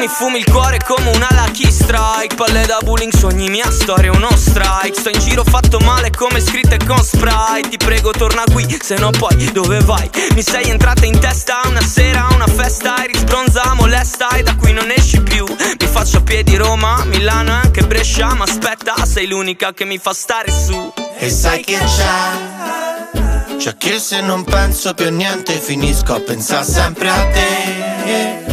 mi 0.00 0.08
fumi 0.08 0.38
il 0.38 0.50
cuore 0.50 0.78
come 0.78 1.10
una 1.10 1.28
lucky 1.32 1.70
strike. 1.70 2.34
Palle 2.34 2.64
da 2.64 2.78
bullying, 2.82 3.12
sogni 3.14 3.50
mia 3.50 3.70
storia, 3.70 4.10
uno 4.10 4.34
strike. 4.34 4.98
Sto 4.98 5.10
in 5.10 5.18
giro 5.18 5.44
fatto 5.44 5.78
male 5.80 6.10
come 6.10 6.40
scritte 6.40 6.78
con 6.86 7.02
sprite. 7.04 7.68
Ti 7.68 7.76
prego 7.76 8.10
torna 8.10 8.42
qui, 8.50 8.78
se 8.80 8.96
no 8.96 9.10
poi 9.10 9.52
dove 9.52 9.80
vai? 9.80 10.08
Mi 10.34 10.42
sei 10.42 10.70
entrata 10.70 11.04
in 11.04 11.18
testa 11.18 11.60
una 11.66 11.82
sera, 11.82 12.28
una 12.32 12.46
festa. 12.46 13.04
Eri 13.04 13.14
sbronza, 13.14 13.74
molesta 13.74 14.30
e 14.30 14.42
da 14.42 14.54
qui 14.56 14.72
non 14.72 14.90
esci 14.90 15.20
più. 15.20 15.44
Mi 15.44 15.86
faccio 15.86 16.18
a 16.18 16.22
piedi 16.22 16.56
Roma, 16.56 17.04
Milano 17.04 17.50
e 17.50 17.54
anche 17.64 17.82
Brescia. 17.82 18.34
Ma 18.34 18.44
aspetta, 18.44 18.94
sei 19.04 19.26
l'unica 19.26 19.74
che 19.74 19.84
mi 19.84 19.98
fa 19.98 20.14
stare 20.14 20.50
su. 20.50 20.92
E 21.18 21.28
sai 21.28 21.62
che 21.62 21.78
c'è? 21.78 23.58
Cioè 23.58 23.76
che 23.76 23.98
se 23.98 24.22
non 24.22 24.44
penso 24.44 24.94
più 24.94 25.06
a 25.06 25.10
niente 25.10 25.52
finisco 25.52 26.14
a 26.14 26.20
pensare 26.20 26.64
sempre 26.64 27.10
a 27.10 27.26
te 27.26 28.49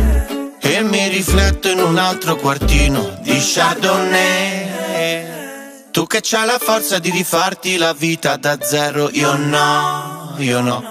E 0.70 0.84
mi 0.84 1.08
rifletto 1.08 1.70
in 1.70 1.80
un 1.80 1.98
altro 1.98 2.36
quartino 2.36 3.18
di 3.22 3.40
Chardonnay. 3.40 4.66
Tu 5.92 6.06
che 6.06 6.20
c'hai 6.22 6.46
la 6.46 6.60
forza 6.60 7.00
di 7.00 7.10
rifarti 7.10 7.78
la 7.78 7.94
vita 7.94 8.36
da 8.36 8.58
zero 8.62 9.10
Io 9.14 9.34
no, 9.38 10.36
io 10.40 10.60
no. 10.60 10.84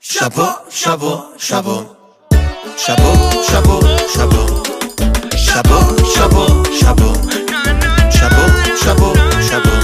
Chapeau, 0.00 0.64
chapeau, 0.70 1.34
chapeau. 1.36 1.96
Chapeau, 2.76 3.42
chapeau, 3.44 3.80
chapeau. 4.10 4.62
Chapeau, 5.36 5.94
chapeau, 6.14 6.62
chapeau. 6.80 7.12
Chapeau, 8.10 8.48
chapeau, 8.82 9.12
chapeau. 9.48 9.78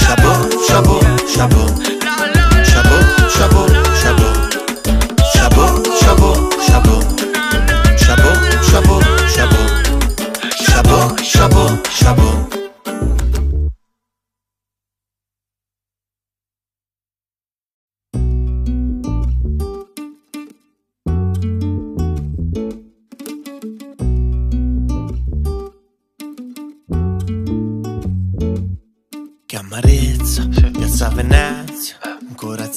Chapeau, 0.00 0.48
chapeau, 0.66 1.00
chapeau. 1.28 1.68
Chapeau, 2.64 2.98
chapeau, 3.28 3.68
chapeau 4.00 4.23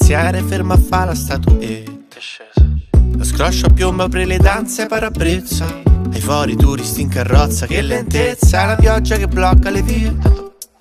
Corazziere 0.08 0.42
ferma 0.42 0.72
a 0.72 0.78
fa 0.78 1.04
la 1.04 1.14
statuetta. 1.14 2.16
Lo 3.14 3.24
scroscio 3.24 3.66
a 3.66 3.68
piombo 3.68 4.04
apre 4.04 4.24
le 4.24 4.38
danze 4.38 4.86
parabrezza. 4.86 5.82
Ai 6.10 6.20
fori 6.22 6.56
turisti 6.56 7.02
in 7.02 7.08
carrozza 7.10 7.66
Che 7.66 7.82
lentezza, 7.82 8.64
la 8.64 8.76
pioggia 8.76 9.18
che 9.18 9.28
blocca 9.28 9.68
le 9.68 9.82
vie. 9.82 10.16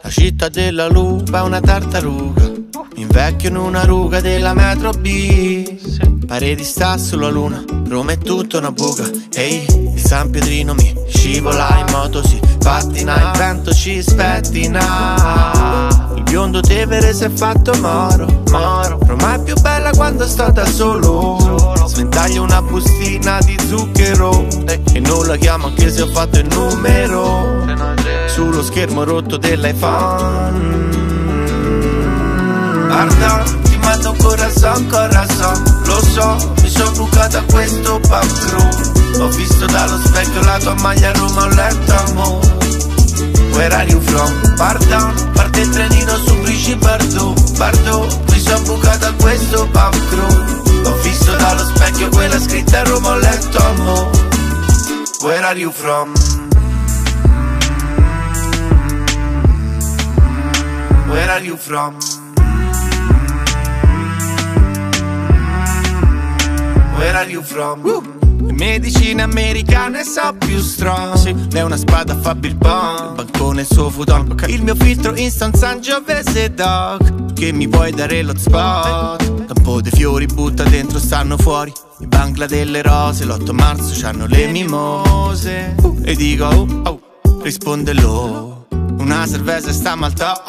La 0.01 0.09
città 0.09 0.47
della 0.47 0.87
lupa 0.87 1.39
è 1.39 1.41
una 1.41 1.59
tartaruga. 1.59 2.51
Mi 2.95 3.01
invecchio 3.01 3.49
in 3.49 3.57
una 3.57 3.83
ruga 3.83 4.21
della 4.21 4.53
metro 4.53 4.91
B 4.91 6.16
Pareti 6.27 6.65
sta 6.65 6.97
sulla 6.97 7.29
luna 7.29 7.63
Roma 7.87 8.11
è 8.11 8.17
tutta 8.17 8.57
una 8.57 8.73
buca. 8.73 9.09
Ehi, 9.33 9.93
il 9.95 10.05
San 10.05 10.29
Pietrino 10.29 10.73
mi 10.73 10.93
scivola 11.07 11.85
in 11.87 11.93
moto 11.93 12.21
Si 12.21 12.37
pattina, 12.59 13.31
il 13.31 13.37
vento 13.37 13.73
ci 13.73 14.01
spettina 14.03 15.87
Il 16.15 16.23
biondo 16.23 16.59
Tevere 16.59 17.13
si 17.13 17.23
è 17.23 17.29
fatto 17.29 17.73
moro, 17.79 18.43
moro. 18.49 18.99
Roma 19.05 19.35
è 19.35 19.41
più 19.41 19.55
bella 19.61 19.91
quando 19.91 20.27
sto 20.27 20.51
da 20.51 20.65
solo. 20.65 21.75
Sventaglio 21.87 22.43
una 22.43 22.61
bustina 22.61 23.39
di 23.39 23.55
zucchero. 23.65 24.45
E 24.93 24.99
non 24.99 25.25
la 25.27 25.37
chiamo 25.37 25.67
anche 25.67 25.89
se 25.89 26.01
ho 26.01 26.07
fatto 26.07 26.39
il 26.39 26.47
numero. 26.53 27.63
Sullo 28.27 28.61
schermo 28.63 29.05
rotto 29.05 29.37
dell'iPhone. 29.37 30.75
Pardon, 32.89 33.66
llamando 33.87 34.13
corazón, 34.17 34.89
corazon 34.89 35.63
Lo 35.85 36.01
so, 36.01 36.53
mi 36.61 36.69
sono 36.69 37.09
a 37.11 37.43
questo 37.51 37.99
backroom 37.99 39.21
Ho 39.21 39.27
visto 39.29 39.65
dallo 39.65 39.97
specchio 40.03 40.41
la 40.41 40.57
tua 40.59 40.73
maglia 40.75 41.11
Roma, 41.13 41.43
ho 41.43 41.47
letto 41.47 41.93
amore 41.93 42.47
Where 43.51 43.73
are 43.73 43.89
you 43.89 43.99
from? 44.01 44.55
Pardon, 44.55 45.31
parte 45.33 45.61
il 45.61 45.69
trenino 45.69 46.15
su 46.17 46.39
Brici 46.41 46.75
Bardo 46.75 47.33
Bardot, 47.57 48.31
mi 48.31 48.39
sono 48.39 48.79
a 48.81 49.13
questo 49.13 49.67
backroom 49.67 50.61
Ho 50.85 50.95
visto 51.01 51.35
dallo 51.35 51.65
specchio 51.65 52.09
quella 52.09 52.39
scritta 52.39 52.83
Roma, 52.83 53.09
ho 53.09 53.17
letto 53.17 53.57
amore 53.57 54.25
Where 55.21 55.45
are 55.45 55.59
you 55.59 55.71
from? 55.71 56.13
Where 61.07 61.31
are 61.31 61.43
you 61.43 61.57
from? 61.57 62.16
Where 66.97 67.15
are 67.15 67.29
you 67.29 67.43
from? 67.43 67.83
Le 68.43 68.53
medicine 68.53 69.21
americane 69.21 70.03
so 70.03 70.33
più 70.37 70.59
strong. 70.59 71.13
Sì, 71.15 71.35
lei 71.51 71.63
una 71.63 71.77
spada 71.77 72.19
fa 72.19 72.33
Bill 72.33 72.57
Bong 72.57 73.13
Bancone 73.15 73.61
il 73.61 73.67
suo 73.67 73.89
futon 73.89 74.35
Il 74.47 74.63
mio 74.63 74.73
filtro 74.73 75.15
instant 75.15 75.55
Sangiovese 75.55 76.53
dog 76.53 77.33
Che 77.33 77.51
mi 77.51 77.67
puoi 77.67 77.91
dare 77.91 78.23
lo 78.23 78.35
spot? 78.37 79.45
Campo 79.45 79.79
dei 79.81 79.91
fiori 79.91 80.25
butta 80.25 80.63
dentro 80.63 80.97
stanno 80.97 81.37
fuori. 81.37 81.71
I 81.99 82.07
bangla 82.07 82.47
delle 82.47 82.81
rose 82.81 83.25
L'8 83.25 83.51
marzo 83.51 83.93
c'hanno 83.99 84.25
le 84.25 84.47
mimose. 84.47 85.75
E 86.03 86.15
dico 86.15 86.45
oh, 86.45 86.67
oh 86.83 87.01
Risponde 87.43 87.93
lo 87.93 88.56
una 89.07 89.25
cerveza 89.25 89.71
sta 89.71 89.95
mal 89.95 90.11
top 90.13 90.43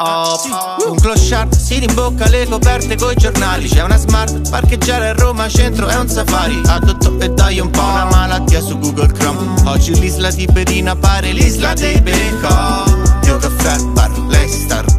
Un 0.87 0.97
clochard 0.97 1.55
si 1.55 1.79
rimbocca 1.79 2.27
le 2.27 2.45
coperte 2.45 2.95
coi 2.97 3.15
giornali. 3.15 3.67
C'è 3.67 3.83
una 3.83 3.97
smart, 3.97 4.49
parcheggiare 4.49 5.09
a 5.09 5.13
Roma 5.13 5.47
centro 5.47 5.87
è 5.87 5.95
un 5.95 6.07
safari. 6.09 6.61
Adotto 6.65 7.19
e 7.19 7.29
dai 7.29 7.59
un 7.59 7.69
po' 7.69 7.81
una 7.81 8.05
malattia 8.05 8.61
su 8.61 8.77
Google 8.77 9.11
Chrome. 9.13 9.61
Oggi 9.65 9.97
l'isola 9.97 10.31
tiberina 10.31 10.95
pare 10.95 11.31
l'isola 11.31 11.73
dei 11.73 12.01
bacon 12.01 13.19
Io 13.23 13.37
caffè, 13.37 13.79
bar, 13.93 14.11
lei 14.27 14.49
Starbucks 14.49 14.98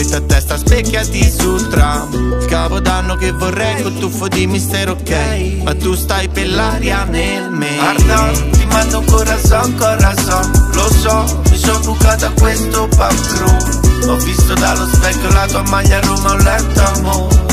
cuffietta 0.00 0.16
a 0.16 0.20
testa 0.20 0.56
specchiati 0.56 1.30
sul 1.30 1.68
tram. 1.68 2.46
Capodanno 2.46 3.16
che 3.16 3.32
vorrei 3.32 3.82
col 3.82 3.98
tuffo 3.98 4.28
di 4.28 4.46
mistero 4.46 4.92
ok. 4.92 5.62
Ma 5.62 5.74
tu 5.74 5.94
stai 5.94 6.28
per 6.28 6.48
l'aria 6.48 7.04
nel 7.04 7.50
me 7.50 7.76
Pardon, 7.76 8.50
ti 8.50 8.64
mando 8.66 8.98
un 9.00 9.04
corazon, 9.04 9.74
corazon. 9.76 10.70
Lo 10.72 10.90
so, 10.90 11.42
mi 11.50 11.56
sono 11.56 11.78
bucata 11.80 12.30
questo 12.30 12.88
crew 12.88 14.10
Ho 14.10 14.16
visto 14.16 14.54
dallo 14.54 14.86
specchio 14.86 15.30
la 15.32 15.46
tua 15.46 15.62
maglia 15.68 15.98
a 15.98 16.00
Roma, 16.00 16.30
ho 16.30 16.36
letto 16.36 16.82
amore. 16.94 17.48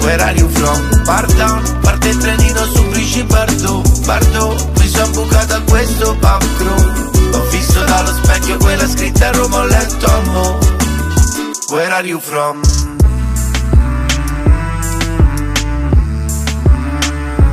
Where 0.00 0.22
are 0.22 0.38
you 0.38 0.48
from? 0.48 1.02
Pardon, 1.04 1.78
parte 1.82 2.08
il 2.08 2.16
trenino 2.16 2.64
su 2.72 2.88
Brici 2.88 3.22
Bardot. 3.24 4.06
Bardot, 4.06 4.78
mi 4.78 4.88
sono 4.88 5.08
bucata 5.10 5.60
questo 5.68 6.16
crew 6.18 7.32
Ho 7.32 7.44
visto 7.50 7.84
dallo 7.84 8.12
specchio 8.22 8.56
quella 8.56 8.88
scritta 8.88 9.28
a 9.28 9.32
Roma, 9.32 9.58
ho 9.58 9.64
letto 9.66 10.06
amore 10.06 10.69
Where 11.70 11.92
are 11.92 12.04
you 12.04 12.18
from? 12.18 12.62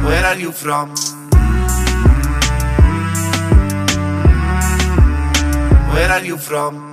Where 0.06 0.26
are 0.26 0.40
you 0.40 0.52
from? 0.52 0.96
Where 5.94 6.12
are 6.12 6.26
you 6.26 6.38
from? 6.40 6.87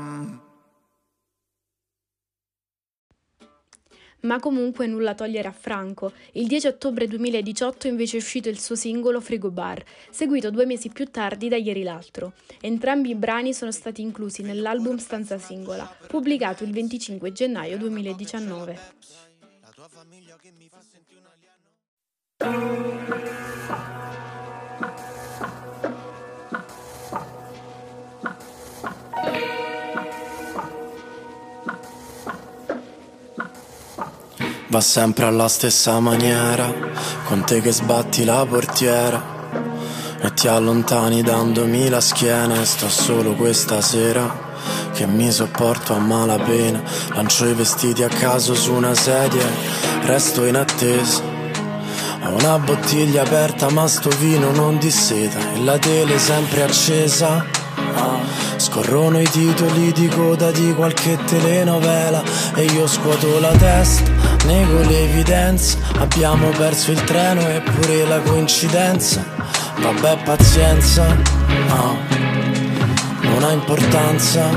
Ma 4.25 4.39
comunque 4.41 4.87
nulla 4.87 5.15
togliere 5.15 5.49
a 5.49 5.53
Franco. 5.53 6.13
Il 6.33 6.47
10 6.47 6.67
ottobre 6.67 7.07
2018 7.07 7.89
invece 7.89 8.17
è 8.17 8.21
uscito 8.21 8.49
il 8.49 8.59
suo 8.59 8.75
singolo 8.75 9.21
Frigo 9.21 9.51
Bar, 9.51 9.83
seguito 10.11 10.51
due 10.51 10.67
mesi 10.67 10.89
più 10.89 11.07
tardi 11.07 11.49
da 11.49 11.57
Ieri 11.57 11.83
l'altro. 11.83 12.33
Entrambi 12.61 13.11
i 13.11 13.15
brani 13.15 13.53
sono 13.53 13.71
stati 13.71 14.01
inclusi 14.01 14.43
nell'album 14.43 14.97
Stanza 14.97 15.39
Singola, 15.39 15.89
pubblicato 16.07 16.65
il 16.65 16.73
25 16.73 17.33
gennaio 17.33 17.77
2019. 17.77 18.79
Va 34.75 34.81
sempre 34.81 35.27
alla 35.27 35.47
stessa 35.47 36.01
maniera, 36.01 36.69
con 37.27 37.45
te 37.45 37.61
che 37.61 37.71
sbatti 37.71 38.25
la 38.25 38.45
portiera 38.45 39.23
e 40.21 40.35
ti 40.35 40.49
allontani 40.49 41.23
dandomi 41.23 41.89
la 41.89 42.01
schiena 42.01 42.61
e 42.61 42.65
sto 42.65 42.89
solo 42.89 43.35
questa 43.35 43.81
sera 43.81 44.29
che 44.93 45.07
mi 45.07 45.31
sopporto 45.31 45.95
a 45.95 45.99
malapena, 45.99 46.83
lancio 47.15 47.47
i 47.47 47.55
vestiti 47.55 48.03
a 48.03 48.09
caso 48.09 48.57
su 48.57 48.73
una 48.73 48.97
sedia, 48.97 49.47
resto 50.07 50.45
in 50.45 50.57
attesa. 50.57 51.23
Ho 52.25 52.31
una 52.31 52.59
bottiglia 52.59 53.23
aperta 53.23 53.71
ma 53.71 53.87
sto 53.87 54.11
vino 54.19 54.51
non 54.51 54.79
disseta 54.79 55.39
e 55.53 55.63
la 55.63 55.79
tele 55.79 56.19
sempre 56.19 56.65
accesa. 56.65 57.47
Scorrono 58.57 59.21
i 59.21 59.31
titoli 59.31 59.93
di 59.93 60.09
coda 60.09 60.51
di 60.51 60.75
qualche 60.75 61.17
telenovela 61.27 62.23
e 62.57 62.65
io 62.65 62.89
scuoto 62.89 63.39
la 63.39 63.53
testa, 63.53 64.14
nego 64.45 64.81
l'evidenza. 64.81 65.77
Abbiamo 65.99 66.49
perso 66.51 66.91
il 66.91 67.03
treno 67.05 67.41
eppure 67.41 68.07
la 68.07 68.21
coincidenza. 68.21 69.25
Vabbè, 69.81 70.19
pazienza, 70.25 71.17
no, 71.69 71.99
non 73.23 73.43
ha 73.43 73.53
importanza, 73.53 74.49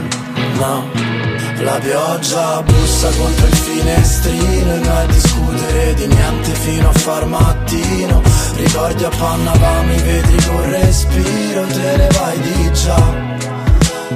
no. 0.59 1.15
La 1.59 1.79
pioggia 1.79 2.61
bussa 2.61 3.09
contro 3.09 3.47
il 3.47 3.55
finestrino 3.55 4.75
e 4.75 4.79
noi 4.79 4.97
a 4.97 5.05
discutere 5.05 5.93
di 5.95 6.05
niente 6.05 6.51
fino 6.51 6.89
a 6.89 6.93
far 6.93 7.25
mattino. 7.25 8.21
Ricordi 8.55 9.03
appannavamo 9.03 9.91
i 9.91 10.01
vetri 10.01 10.45
con 10.45 10.69
respiro, 10.69 11.65
te 11.65 11.97
ne 11.97 12.07
vai 12.19 12.39
di 12.39 12.71
già. 12.73 13.25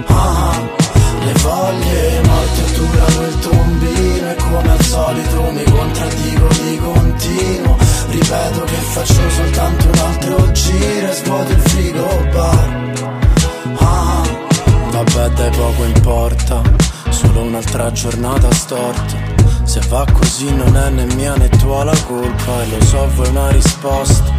Ah, 0.08 0.81
le 1.24 1.34
foglie 1.36 2.22
morte 2.24 2.74
durano 2.76 3.28
il 3.28 3.40
tombino 3.40 4.30
e 4.32 4.36
come 4.36 4.72
al 4.72 4.84
solito 4.84 5.52
mi 5.52 5.64
contraddico 5.64 6.48
di 6.48 6.78
continuo. 6.78 7.78
Ripeto 8.10 8.64
che 8.64 8.76
faccio 8.76 9.30
soltanto 9.30 9.86
un 9.88 9.98
altro 10.00 10.52
giro 10.52 11.08
e 11.08 11.14
svuoto 11.14 11.52
il 11.52 11.60
frigo 11.60 12.28
bar. 12.34 12.90
Ah, 13.78 14.24
vabbè 14.92 15.30
dai 15.30 15.52
poco 15.52 15.84
importa, 15.84 16.62
solo 17.10 17.42
un'altra 17.42 17.92
giornata 17.92 18.52
storta. 18.52 19.30
Se 19.64 19.80
va 19.88 20.06
così 20.12 20.54
non 20.54 20.76
è 20.76 20.90
né 20.90 21.06
mia 21.16 21.36
né 21.36 21.48
tua 21.48 21.84
la 21.84 21.96
colpa 22.06 22.64
e 22.64 22.68
lo 22.68 22.84
so 22.84 23.08
vuoi 23.16 23.30
una 23.30 23.50
risposta. 23.52 24.30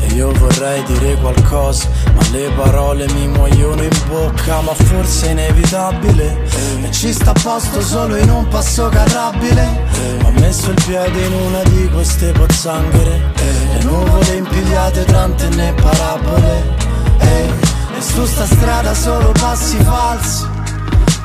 E 0.00 0.06
io 0.14 0.30
vorrei 0.32 0.82
dire 0.84 1.14
qualcosa, 1.14 1.88
ma 2.14 2.22
le 2.30 2.50
parole 2.56 3.06
mi 3.12 3.28
muoiono 3.28 3.82
in 3.82 4.00
bocca, 4.08 4.60
ma 4.60 4.74
forse 4.74 5.28
è 5.28 5.30
inevitabile. 5.30 6.42
E 6.82 6.90
ci 6.90 7.12
sta 7.12 7.30
a 7.30 7.40
posto 7.40 7.80
solo 7.80 8.16
in 8.16 8.30
un 8.30 8.46
passo 8.48 8.88
carrabile. 8.88 9.82
Ho 10.22 10.30
messo 10.32 10.70
il 10.70 10.82
piede 10.86 11.24
in 11.24 11.32
una 11.32 11.62
di 11.64 11.88
queste 11.92 12.32
pozzanghere. 12.32 13.32
Le 13.74 13.82
nuvole 13.82 14.34
impigliate 14.34 15.04
tra 15.04 15.22
antenne 15.22 15.68
e 15.68 15.72
parabole. 15.74 16.76
E 17.18 17.52
su 18.00 18.24
sta 18.26 18.46
strada 18.46 18.94
solo 18.94 19.32
passi 19.32 19.76
falsi. 19.78 20.46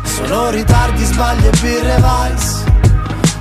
Solo 0.03 0.49
ritardi, 0.49 1.03
sbagli 1.05 1.45
e 1.45 1.51
birre 1.61 1.95
vice. 1.95 2.67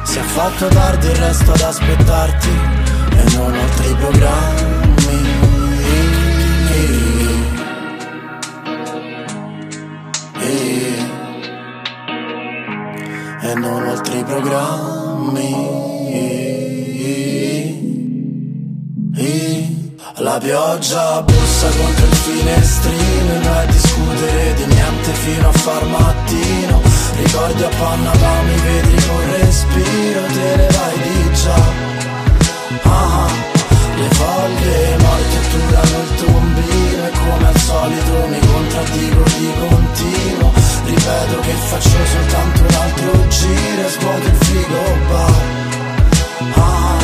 Si 0.04 0.18
è 0.18 0.22
fatto 0.22 0.68
tardi 0.68 1.06
il 1.06 1.16
resto 1.16 1.52
ad 1.52 1.60
aspettarti 1.60 2.48
e 3.10 3.34
non 3.34 3.54
altri 3.54 3.94
programmi. 3.94 4.77
E 13.48 13.54
non 13.54 13.82
altri 13.88 14.22
programmi. 14.24 15.78
La 20.18 20.36
pioggia 20.36 21.22
bussa 21.22 21.68
contro 21.78 22.04
il 22.04 22.14
finestrino 22.14 23.38
noi 23.40 23.56
a 23.56 23.64
discutere 23.64 24.54
di 24.54 24.66
niente 24.66 25.12
fino 25.12 25.48
a 25.48 25.52
far 25.52 25.84
mattino. 25.86 26.82
Ricordi 27.22 27.62
appannavamo 27.62 28.50
i 28.52 28.60
vetri 28.60 29.06
con 29.06 29.36
respiro 29.40 30.20
Te 30.26 30.56
ne 30.56 30.68
vai 30.76 30.98
di 31.02 31.32
già. 31.32 31.62
Ah, 32.82 33.57
Le 33.98 34.08
foglie 34.14 34.96
morte 34.98 35.38
durano 35.50 36.02
il 36.02 36.14
tombino 36.22 37.06
E 37.06 37.10
come 37.10 37.46
al 37.48 37.58
solito 37.58 38.26
mi 38.28 38.38
contraddico 38.38 39.22
di 39.22 39.52
continuo. 39.58 40.52
Ripeto 40.84 41.40
che 41.40 41.52
faccio 41.52 42.04
soltanto 42.06 42.60
un 42.60 42.74
altro 42.74 43.28
giro 43.28 43.80
E 43.82 43.88
svuoto 43.88 44.26
il 44.26 44.36
frigo 44.36 44.82
bar 45.08 45.66
ah, 46.54 46.97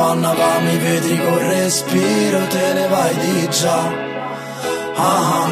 panna 0.00 0.32
va, 0.32 0.58
mi 0.60 0.76
vedi 0.78 1.14
col 1.18 1.42
respiro 1.54 2.38
Te 2.46 2.72
ne 2.72 2.86
vai 2.88 3.14
di 3.24 3.48
già 3.50 4.08
Ah, 5.02 5.42
ah. 5.42 5.48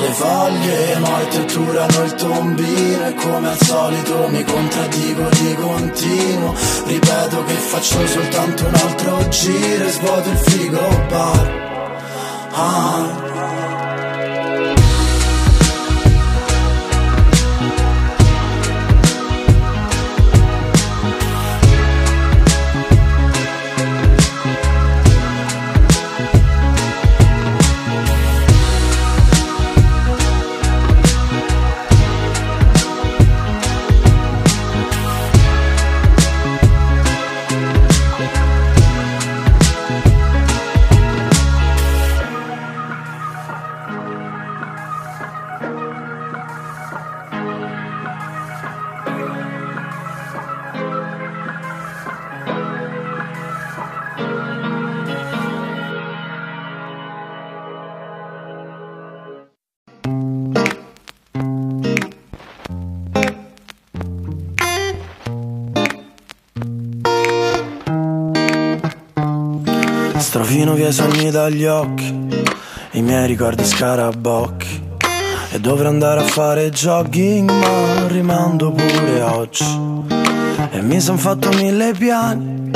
le 0.00 0.10
foglie 0.20 0.98
morte 0.98 1.44
turano 1.46 2.02
il 2.04 2.14
tombino 2.14 3.06
e 3.06 3.14
come 3.14 3.48
al 3.50 3.60
solito 3.62 4.28
mi 4.28 4.44
contraddico 4.44 5.28
di 5.38 5.54
continuo 5.54 6.54
Ripeto 6.86 7.44
che 7.44 7.54
faccio 7.54 8.06
soltanto 8.06 8.66
un 8.66 8.74
altro 8.74 9.28
giro 9.28 9.84
e 9.84 9.90
svuoto 9.90 10.28
il 10.30 10.36
frigo 10.36 10.88
bar 11.08 11.46
ah. 12.52 13.27
Strofino 70.48 70.72
via 70.72 70.88
i 70.88 70.92
sogni 70.94 71.30
dagli 71.30 71.66
occhi, 71.66 72.26
i 72.92 73.02
miei 73.02 73.26
ricordi 73.26 73.62
scarabocchi. 73.66 74.82
E 75.50 75.60
dovrei 75.60 75.88
andare 75.88 76.20
a 76.20 76.24
fare 76.24 76.70
jogging, 76.70 77.50
ma 77.50 78.06
rimando 78.06 78.72
pure 78.72 79.20
oggi. 79.20 79.66
E 80.70 80.80
mi 80.80 81.02
son 81.02 81.18
fatto 81.18 81.50
mille 81.50 81.92
piani, 81.92 82.70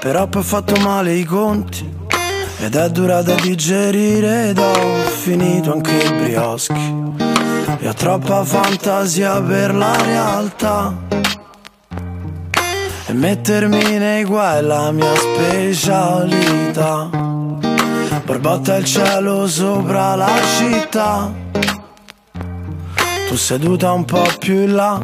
però 0.00 0.26
poi 0.26 0.40
ho 0.40 0.44
fatto 0.44 0.74
male 0.80 1.14
i 1.14 1.22
conti. 1.22 1.88
Ed 2.58 2.74
è 2.74 2.90
dura 2.90 3.22
da 3.22 3.34
digerire 3.34 4.48
ed 4.48 4.58
ho 4.58 4.94
finito 5.20 5.72
anche 5.72 5.92
i 5.92 6.12
brioschi. 6.14 6.94
E 7.78 7.88
ho 7.88 7.94
troppa 7.94 8.42
fantasia 8.42 9.40
per 9.40 9.72
la 9.72 10.02
realtà. 10.02 11.03
E 13.14 13.16
mettermi 13.16 13.96
nei 13.96 14.24
guai 14.24 14.58
è 14.58 14.60
la 14.60 14.90
mia 14.90 15.14
specialità. 15.14 17.08
Borbotta 18.24 18.74
il 18.74 18.84
cielo 18.84 19.46
sopra 19.46 20.16
la 20.16 20.32
città. 20.58 21.32
Tu 23.28 23.36
seduta 23.36 23.92
un 23.92 24.04
po' 24.04 24.26
più 24.40 24.62
in 24.62 24.74
là, 24.74 25.00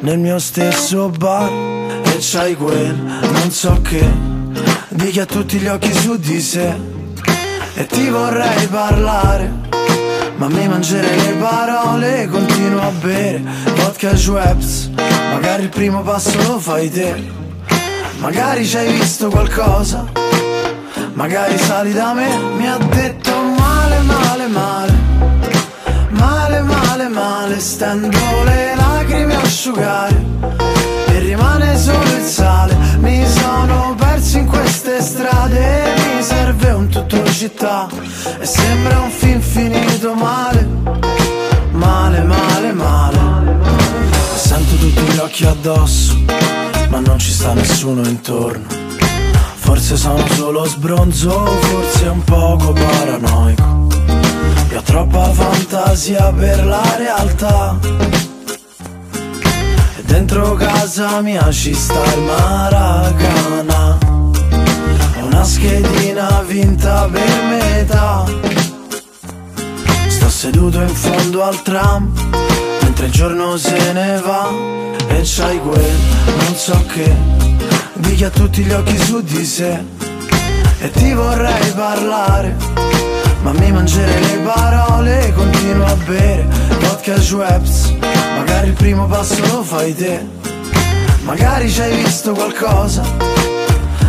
nel 0.00 0.18
mio 0.18 0.40
stesso 0.40 1.08
bar. 1.10 1.48
E 2.02 2.16
c'hai 2.18 2.56
quel 2.56 2.96
non 2.96 3.50
so 3.52 3.80
che, 3.80 4.04
di 4.88 5.10
chi 5.10 5.20
ha 5.20 5.24
tutti 5.24 5.58
gli 5.58 5.68
occhi 5.68 5.92
su 5.92 6.18
di 6.18 6.40
sé. 6.40 6.74
E 7.74 7.86
ti 7.86 8.08
vorrei 8.08 8.66
parlare. 8.66 9.52
Ma 10.34 10.48
mi 10.48 10.66
mangerei 10.66 11.16
le 11.16 11.34
parole, 11.34 12.26
continuo 12.26 12.80
a 12.80 12.90
bere 13.00 13.40
vodka 13.76 14.16
Schweppes 14.16 14.90
Magari 15.32 15.62
il 15.62 15.68
primo 15.68 16.02
passo 16.02 16.36
lo 16.42 16.58
fai 16.58 16.90
te. 16.90 17.36
Magari 18.18 18.66
ci 18.66 18.76
hai 18.76 18.92
visto 18.92 19.28
qualcosa. 19.28 20.04
Magari 21.12 21.56
sali 21.58 21.92
da 21.92 22.12
me. 22.14 22.28
Mi 22.56 22.68
ha 22.68 22.76
detto 22.76 23.30
male, 23.56 24.00
male, 24.00 24.46
male. 24.46 24.92
Male, 26.10 26.60
male, 26.62 27.08
male. 27.08 27.60
Stendo 27.60 28.18
le 28.44 28.74
lacrime 28.74 29.34
a 29.36 29.40
asciugare. 29.40 30.24
E 31.08 31.18
rimane 31.20 31.76
solo 31.76 32.16
il 32.16 32.24
sale. 32.24 32.76
Mi 32.98 33.24
sono 33.26 33.94
perso 33.96 34.38
in 34.38 34.46
queste 34.46 35.00
strade. 35.00 35.94
Mi 36.16 36.22
serve 36.22 36.70
un 36.70 36.88
tutto 36.88 37.24
città. 37.30 37.88
E 38.40 38.44
sembra 38.44 39.00
un 39.00 39.10
film 39.10 39.40
finito 39.40 40.14
male. 40.14 40.66
Male, 41.72 42.22
male, 42.22 42.72
male 42.72 43.47
Sento 44.48 44.76
tutti 44.76 45.02
gli 45.02 45.18
occhi 45.18 45.44
addosso, 45.44 46.24
ma 46.88 47.00
non 47.00 47.18
ci 47.18 47.30
sta 47.32 47.52
nessuno 47.52 48.00
intorno. 48.08 48.64
Forse 49.56 49.94
sono 49.98 50.26
solo 50.28 50.64
sbronzo, 50.64 51.44
forse 51.44 52.06
un 52.06 52.24
poco 52.24 52.72
paranoico. 52.72 53.88
Io 54.70 54.78
ho 54.78 54.82
troppa 54.82 55.30
fantasia 55.32 56.32
per 56.32 56.64
la 56.64 56.96
realtà. 56.96 57.78
E 59.98 60.02
dentro 60.06 60.54
casa 60.54 61.20
mia 61.20 61.52
ci 61.52 61.74
sta 61.74 62.02
il 62.14 62.22
Maracana. 62.22 63.98
Una 65.24 65.44
schedina 65.44 66.42
vinta 66.46 67.06
per 67.12 67.42
metà. 67.50 68.24
Sto 70.06 70.30
seduto 70.30 70.80
in 70.80 70.94
fondo 70.94 71.42
al 71.42 71.60
tram 71.60 72.47
mentre 72.98 73.06
il 73.06 73.12
giorno 73.12 73.56
se 73.56 73.92
ne 73.92 74.20
va 74.24 74.50
e 75.08 75.20
c'hai 75.22 75.60
quel 75.60 75.94
non 76.24 76.54
so 76.54 76.84
che. 76.92 77.14
Di 77.94 78.14
chi 78.14 78.24
ha 78.24 78.30
tutti 78.30 78.62
gli 78.62 78.72
occhi 78.72 78.98
su 78.98 79.20
di 79.22 79.44
sé 79.44 79.80
e 80.80 80.90
ti 80.90 81.12
vorrei 81.12 81.72
parlare 81.72 82.56
ma 83.42 83.52
mi 83.52 83.70
mangerei 83.70 84.20
le 84.20 84.38
parole 84.38 85.32
continuo 85.34 85.86
a 85.86 85.94
bere 86.06 86.46
vodka 86.80 87.14
e 87.14 87.20
Schweppes. 87.20 87.94
Magari 88.36 88.68
il 88.68 88.74
primo 88.74 89.06
passo 89.06 89.40
lo 89.46 89.62
fai 89.62 89.94
te. 89.94 90.26
Magari 91.22 91.70
ci 91.70 91.80
hai 91.80 92.02
visto 92.02 92.32
qualcosa. 92.32 93.02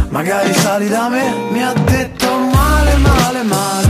Magari 0.09 0.51
sali 0.53 0.87
da 0.89 1.09
me 1.09 1.33
mi 1.51 1.61
ha 1.63 1.73
detto 1.73 2.27
male 2.27 2.95
male 2.95 3.43
male. 3.43 3.87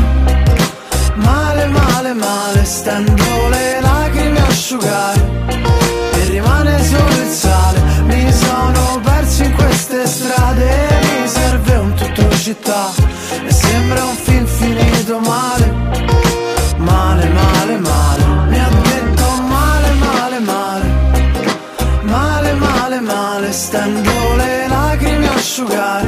Male 1.15 1.65
male 1.67 2.13
male 2.13 2.65
stendo 2.65 3.47
le 3.49 3.79
lacrime 3.81 3.97
a 3.97 3.98
asciugare 4.69 5.19
e 6.13 6.23
rimane 6.25 6.83
solo 6.83 7.21
il 7.23 7.27
sale. 7.27 7.81
Mi 8.03 8.31
sono 8.31 8.99
perso 9.01 9.43
in 9.43 9.55
queste 9.55 10.05
strade 10.05 10.87
mi 11.01 11.27
serve 11.27 11.75
un 11.75 11.93
tutto 11.95 12.29
città. 12.37 12.91
E 13.47 13.51
sembra 13.51 14.03
un 14.03 14.15
film 14.15 14.45
finito 14.45 15.19
male 15.21 15.73
male 16.77 17.27
male 17.29 17.77
male. 17.77 18.23
Mi 18.49 18.59
ha 18.59 18.69
detto 18.69 19.41
male 19.47 19.91
male 19.93 20.39
male 20.39 20.91
male 22.03 22.53
male 22.53 22.99
male. 22.99 23.51
Stendo 23.51 24.11
le 24.35 24.67
lacrime 24.67 25.29
a 25.29 25.33
asciugare 25.33 26.07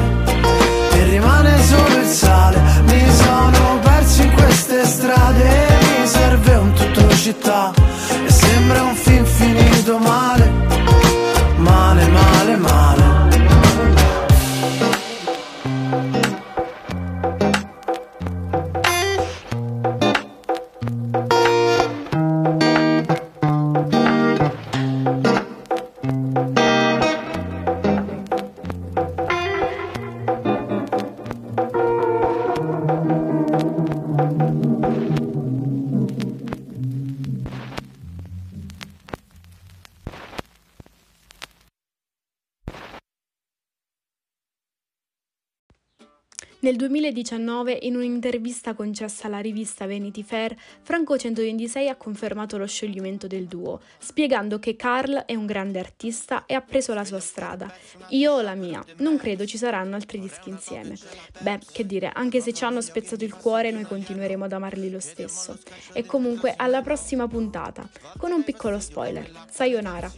e 0.94 1.04
rimane 1.06 1.64
solo 1.64 1.96
il 1.96 2.06
sale. 2.06 2.62
Mi 2.84 3.12
sono 3.12 3.80
perso 3.82 4.22
in 4.22 4.32
queste 4.34 4.86
strade 4.86 5.68
mi 6.00 6.08
serve 6.08 6.54
un 6.54 6.74
tutto 6.74 7.16
città 7.16 7.81
sembra 8.72 8.84
un 8.84 8.96
film 8.96 9.26
finito 9.26 9.98
male 9.98 10.41
2019, 46.82 47.78
in 47.84 47.96
un'intervista 47.96 48.74
concessa 48.74 49.28
alla 49.28 49.38
rivista 49.38 49.86
Vanity 49.86 50.24
Fair, 50.24 50.56
Franco 50.82 51.16
126 51.16 51.88
ha 51.88 51.96
confermato 51.96 52.58
lo 52.58 52.66
scioglimento 52.66 53.28
del 53.28 53.46
duo, 53.46 53.82
spiegando 54.00 54.58
che 54.58 54.76
Carl 54.76 55.18
è 55.26 55.36
un 55.36 55.46
grande 55.46 55.78
artista 55.78 56.48
e 56.48 56.56
ha 56.56 56.62
preso 56.62 56.96
la 56.96 57.06
sua 57.06 57.20
strada. 57.20 57.72
Io 58.10 58.42
la 58.42 58.56
mia, 58.56 58.84
non 58.98 59.18
credo 59.18 59.46
ci 59.46 59.60
saranno 59.60 59.94
altri 59.94 60.20
dischi 60.20 60.50
insieme. 60.50 60.98
Beh, 61.42 61.60
che 61.72 61.86
dire, 61.86 62.12
anche 62.12 62.42
se 62.42 62.52
ci 62.52 62.64
hanno 62.64 62.82
spezzato 62.82 63.24
il 63.24 63.36
cuore, 63.36 63.70
noi 63.70 63.84
continueremo 63.84 64.46
ad 64.46 64.54
amarli 64.54 64.90
lo 64.90 65.00
stesso. 65.00 65.60
E 65.94 66.04
comunque, 66.06 66.56
alla 66.58 66.82
prossima 66.82 67.28
puntata, 67.28 67.88
con 68.18 68.32
un 68.32 68.44
piccolo 68.44 68.80
spoiler. 68.80 69.30
Sayonara. 69.52 70.12